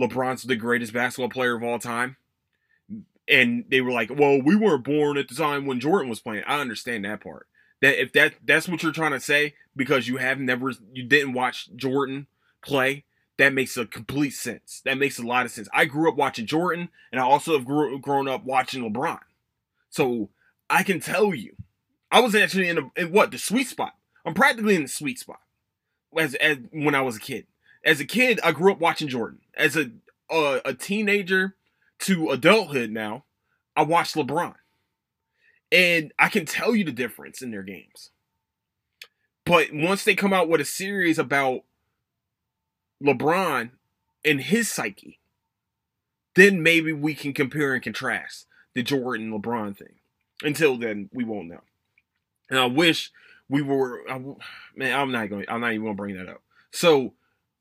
LeBron's 0.00 0.42
the 0.42 0.56
greatest 0.56 0.92
basketball 0.92 1.28
player 1.28 1.56
of 1.56 1.62
all 1.62 1.78
time, 1.78 2.16
and 3.28 3.64
they 3.68 3.80
were 3.80 3.92
like, 3.92 4.10
"Well, 4.10 4.40
we 4.42 4.56
weren't 4.56 4.84
born 4.84 5.18
at 5.18 5.28
the 5.28 5.34
time 5.34 5.66
when 5.66 5.80
Jordan 5.80 6.08
was 6.08 6.20
playing." 6.20 6.44
I 6.46 6.60
understand 6.60 7.04
that 7.04 7.20
part. 7.20 7.46
That 7.80 8.00
if 8.00 8.12
that 8.12 8.34
that's 8.44 8.68
what 8.68 8.82
you're 8.82 8.92
trying 8.92 9.12
to 9.12 9.20
say 9.20 9.54
because 9.76 10.08
you 10.08 10.18
have 10.18 10.38
never 10.38 10.72
you 10.92 11.04
didn't 11.04 11.32
watch 11.32 11.68
Jordan 11.76 12.26
play, 12.62 13.04
that 13.38 13.54
makes 13.54 13.76
a 13.76 13.86
complete 13.86 14.34
sense. 14.34 14.82
That 14.84 14.98
makes 14.98 15.18
a 15.18 15.26
lot 15.26 15.46
of 15.46 15.52
sense. 15.52 15.68
I 15.72 15.86
grew 15.86 16.08
up 16.10 16.16
watching 16.16 16.46
Jordan, 16.46 16.90
and 17.10 17.20
I 17.20 17.24
also 17.24 17.54
have 17.54 17.64
grew, 17.64 17.98
grown 17.98 18.28
up 18.28 18.44
watching 18.44 18.82
LeBron. 18.82 19.20
So 19.88 20.28
I 20.68 20.82
can 20.82 21.00
tell 21.00 21.34
you, 21.34 21.56
I 22.10 22.20
was 22.20 22.34
actually 22.34 22.68
in, 22.68 22.78
a, 22.78 22.90
in 22.96 23.12
what 23.12 23.30
the 23.30 23.38
sweet 23.38 23.66
spot. 23.66 23.94
I'm 24.26 24.34
practically 24.34 24.74
in 24.74 24.82
the 24.82 24.88
sweet 24.88 25.18
spot 25.18 25.40
as, 26.16 26.34
as 26.34 26.58
when 26.70 26.94
I 26.94 27.00
was 27.00 27.16
a 27.16 27.20
kid. 27.20 27.46
As 27.82 27.98
a 27.98 28.04
kid, 28.04 28.40
I 28.44 28.52
grew 28.52 28.72
up 28.72 28.78
watching 28.78 29.08
Jordan. 29.08 29.38
As 29.60 29.76
a 29.76 29.90
a, 30.30 30.74
teenager 30.74 31.56
to 32.00 32.30
adulthood 32.30 32.90
now, 32.90 33.24
I 33.76 33.82
watch 33.82 34.14
LeBron. 34.14 34.54
And 35.72 36.12
I 36.18 36.28
can 36.28 36.46
tell 36.46 36.74
you 36.74 36.84
the 36.84 36.92
difference 36.92 37.42
in 37.42 37.50
their 37.50 37.62
games. 37.62 38.10
But 39.44 39.68
once 39.72 40.04
they 40.04 40.14
come 40.14 40.32
out 40.32 40.48
with 40.48 40.60
a 40.60 40.64
series 40.64 41.18
about 41.18 41.62
LeBron 43.02 43.70
and 44.24 44.40
his 44.40 44.68
psyche, 44.68 45.18
then 46.34 46.62
maybe 46.62 46.92
we 46.92 47.14
can 47.14 47.32
compare 47.32 47.74
and 47.74 47.82
contrast 47.82 48.46
the 48.74 48.82
Jordan 48.82 49.32
LeBron 49.32 49.76
thing. 49.76 49.96
Until 50.42 50.76
then, 50.76 51.08
we 51.12 51.24
won't 51.24 51.48
know. 51.48 51.62
And 52.48 52.58
I 52.58 52.66
wish 52.66 53.10
we 53.48 53.62
were. 53.62 54.00
I, 54.08 54.18
man, 54.74 54.98
I'm 54.98 55.12
not 55.12 55.28
going. 55.28 55.44
I'm 55.48 55.60
not 55.60 55.72
even 55.72 55.82
going 55.82 55.96
to 55.96 56.02
bring 56.02 56.16
that 56.16 56.28
up. 56.28 56.42
So, 56.70 57.14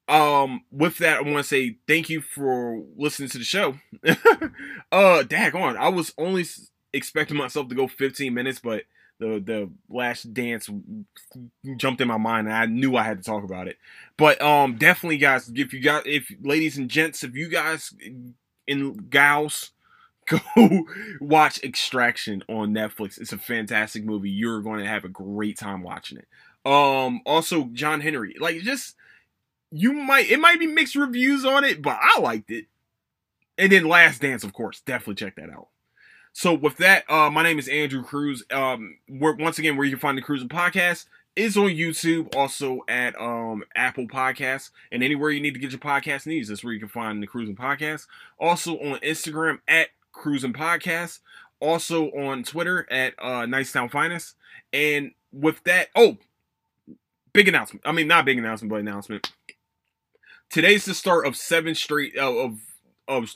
um, 0.10 0.64
with 0.72 0.98
that, 0.98 1.18
I 1.18 1.22
want 1.22 1.38
to 1.38 1.44
say 1.44 1.78
thank 1.88 2.10
you 2.10 2.22
for 2.22 2.82
listening 2.98 3.30
to 3.30 3.38
the 3.38 3.44
show. 3.44 3.76
uh, 4.92 5.24
dag 5.24 5.56
on. 5.56 5.78
I 5.78 5.90
was 5.90 6.14
only 6.18 6.46
expecting 6.94 7.38
myself 7.38 7.70
to 7.70 7.76
go 7.76 7.88
15 7.88 8.34
minutes, 8.34 8.60
but 8.60 8.84
the 9.20 9.42
the 9.46 9.70
last 9.90 10.34
dance 10.34 10.70
jumped 11.76 12.02
in 12.02 12.08
my 12.08 12.18
mind 12.18 12.48
and 12.48 12.56
I 12.56 12.66
knew 12.66 12.96
I 12.96 13.04
had 13.04 13.18
to 13.18 13.24
talk 13.24 13.44
about 13.44 13.68
it. 13.68 13.78
But 14.18 14.42
um 14.42 14.78
definitely 14.78 15.18
guys, 15.18 15.52
if 15.54 15.74
you 15.74 15.82
got 15.82 16.08
if 16.08 16.32
ladies 16.42 16.78
and 16.78 16.90
gents, 16.90 17.24
if 17.24 17.36
you 17.36 17.50
guys 17.50 17.94
in 18.66 18.94
gals 19.10 19.72
go 20.30 20.86
watch 21.20 21.62
Extraction 21.64 22.44
on 22.48 22.74
Netflix. 22.74 23.20
It's 23.20 23.34
a 23.34 23.38
fantastic 23.38 24.06
movie. 24.06 24.30
You're 24.30 24.62
going 24.62 24.80
to 24.80 24.90
have 24.90 25.04
a 25.04 25.10
great 25.10 25.58
time 25.58 25.82
watching 25.82 26.20
it. 26.20 26.28
Um, 26.66 27.22
also 27.26 27.66
John 27.74 28.00
Henry, 28.00 28.36
like 28.40 28.62
just 28.62 28.96
you 29.72 29.94
might 29.94 30.30
it 30.30 30.40
might 30.40 30.60
be 30.60 30.68
mixed 30.68 30.96
reviews 30.96 31.46
on 31.46 31.64
it, 31.64 31.82
but 31.82 31.98
I 32.02 32.20
liked 32.20 32.52
it. 32.52 32.66
And 33.58 33.72
then 33.72 33.88
Last 33.88 34.22
Dance, 34.22 34.44
of 34.44 34.54
course, 34.54 34.82
definitely 34.82 35.16
check 35.16 35.36
that 35.36 35.50
out. 35.50 35.68
So 36.32 36.54
with 36.54 36.78
that, 36.78 37.10
uh, 37.10 37.30
my 37.30 37.44
name 37.44 37.60
is 37.60 37.68
Andrew 37.68 38.04
Crews. 38.04 38.44
Um, 38.52 38.98
once 39.10 39.60
again, 39.60 39.76
where 39.76 39.86
you 39.86 39.92
can 39.92 40.00
find 40.00 40.18
the 40.18 40.22
Cruising 40.22 40.48
Podcast 40.48 41.06
is 41.36 41.58
on 41.58 41.70
YouTube, 41.70 42.36
also 42.36 42.82
at 42.88 43.20
um 43.20 43.64
Apple 43.76 44.08
Podcasts, 44.08 44.72
and 44.92 45.04
anywhere 45.04 45.30
you 45.30 45.42
need 45.42 45.54
to 45.54 45.60
get 45.60 45.72
your 45.72 45.80
podcast 45.80 46.26
needs. 46.26 46.50
That's 46.50 46.64
where 46.64 46.74
you 46.74 46.80
can 46.80 46.90
find 46.90 47.22
the 47.22 47.28
Cruising 47.28 47.56
Podcast. 47.56 48.08
Also 48.38 48.78
on 48.80 49.00
Instagram 49.00 49.60
at 49.68 49.90
Cruising 50.12 50.54
Podcast. 50.54 51.20
Also 51.60 52.10
on 52.12 52.44
Twitter 52.44 52.88
at 52.90 53.14
uh 53.20 53.46
Nicetown 53.46 53.92
Finest. 53.92 54.36
And 54.72 55.12
with 55.32 55.64
that, 55.64 55.90
oh, 55.96 56.18
big 57.34 57.48
announcement. 57.48 57.86
I 57.86 57.92
mean, 57.92 58.08
not 58.08 58.26
big 58.26 58.38
announcement, 58.38 58.70
but 58.70 58.80
announcement. 58.80 59.32
Today's 60.50 60.86
the 60.86 60.96
start 60.96 61.28
of 61.28 61.36
seven 61.36 61.76
straight 61.76 62.18
uh, 62.18 62.34
of 62.34 62.60
of 63.08 63.36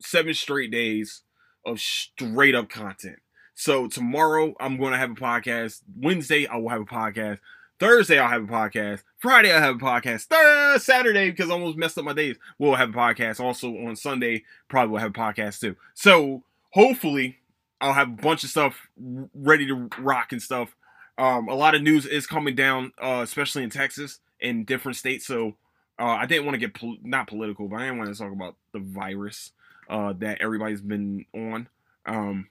seven 0.00 0.34
straight 0.34 0.72
days 0.72 1.22
of 1.64 1.78
straight 1.78 2.56
up 2.56 2.68
content. 2.68 3.20
So 3.54 3.86
tomorrow 3.86 4.54
I'm 4.58 4.76
going 4.76 4.90
to 4.90 4.98
have 4.98 5.12
a 5.12 5.14
podcast. 5.14 5.82
Wednesday 5.96 6.48
I 6.48 6.56
will 6.56 6.70
have 6.70 6.80
a 6.80 6.84
podcast. 6.84 7.38
Thursday 7.78 8.18
I'll 8.18 8.28
have 8.28 8.42
a 8.42 8.52
podcast. 8.52 9.04
Friday 9.18 9.52
I'll 9.52 9.60
have 9.60 9.76
a 9.76 9.78
podcast. 9.78 10.24
Thursday, 10.24 10.82
Saturday 10.82 11.30
because 11.30 11.48
I 11.48 11.52
almost 11.52 11.78
messed 11.78 11.96
up 11.96 12.04
my 12.04 12.12
days. 12.12 12.36
We'll 12.58 12.74
have 12.74 12.88
a 12.88 12.92
podcast. 12.92 13.38
Also 13.38 13.68
on 13.68 13.94
Sunday 13.94 14.42
probably 14.68 14.94
will 14.94 14.98
have 14.98 15.10
a 15.10 15.14
podcast 15.14 15.60
too. 15.60 15.76
So 15.94 16.42
hopefully 16.70 17.38
I'll 17.80 17.92
have 17.92 18.08
a 18.08 18.22
bunch 18.22 18.42
of 18.42 18.50
stuff 18.50 18.88
ready 19.32 19.68
to 19.68 19.88
rock 20.00 20.32
and 20.32 20.42
stuff. 20.42 20.74
Um, 21.18 21.48
a 21.48 21.54
lot 21.54 21.76
of 21.76 21.82
news 21.82 22.04
is 22.04 22.26
coming 22.26 22.56
down, 22.56 22.92
uh, 23.00 23.20
especially 23.22 23.62
in 23.62 23.70
Texas 23.70 24.18
and 24.40 24.66
different 24.66 24.96
states. 24.96 25.24
So 25.24 25.54
uh, 25.98 26.04
I 26.04 26.26
didn't 26.26 26.46
want 26.46 26.54
to 26.54 26.58
get 26.58 26.74
pol- 26.74 26.96
not 27.02 27.28
political, 27.28 27.68
but 27.68 27.76
I 27.76 27.84
didn't 27.84 27.98
want 27.98 28.14
to 28.14 28.20
talk 28.20 28.32
about 28.32 28.56
the 28.72 28.80
virus 28.80 29.52
uh, 29.88 30.14
that 30.18 30.40
everybody's 30.40 30.80
been 30.80 31.26
on. 31.34 31.68
Um, 32.06 32.48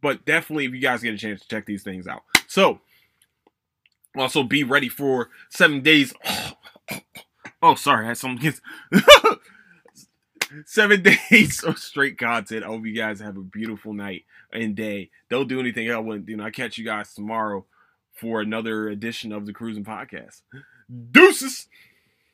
but 0.00 0.24
definitely, 0.24 0.66
if 0.66 0.72
you 0.72 0.80
guys 0.80 1.02
get 1.02 1.14
a 1.14 1.18
chance 1.18 1.40
to 1.40 1.48
check 1.48 1.66
these 1.66 1.82
things 1.82 2.06
out. 2.06 2.22
So, 2.46 2.80
also 4.16 4.42
be 4.42 4.62
ready 4.62 4.88
for 4.88 5.30
seven 5.48 5.80
days. 5.80 6.14
Oh, 7.62 7.74
sorry, 7.74 8.04
I 8.04 8.08
had 8.08 8.18
some 8.18 8.38
seven 10.66 11.02
days 11.02 11.64
of 11.64 11.78
straight 11.78 12.18
content. 12.18 12.64
I 12.64 12.68
hope 12.68 12.84
you 12.84 12.94
guys 12.94 13.20
have 13.20 13.36
a 13.36 13.42
beautiful 13.42 13.92
night 13.92 14.24
and 14.52 14.76
day. 14.76 15.10
Don't 15.30 15.48
do 15.48 15.60
anything 15.60 15.88
else. 15.88 16.06
You 16.26 16.36
know, 16.36 16.44
I 16.44 16.50
catch 16.50 16.78
you 16.78 16.84
guys 16.84 17.14
tomorrow 17.14 17.64
for 18.12 18.40
another 18.40 18.88
edition 18.88 19.32
of 19.32 19.46
the 19.46 19.52
Cruising 19.52 19.84
Podcast. 19.84 20.42
Deuces. 21.10 21.68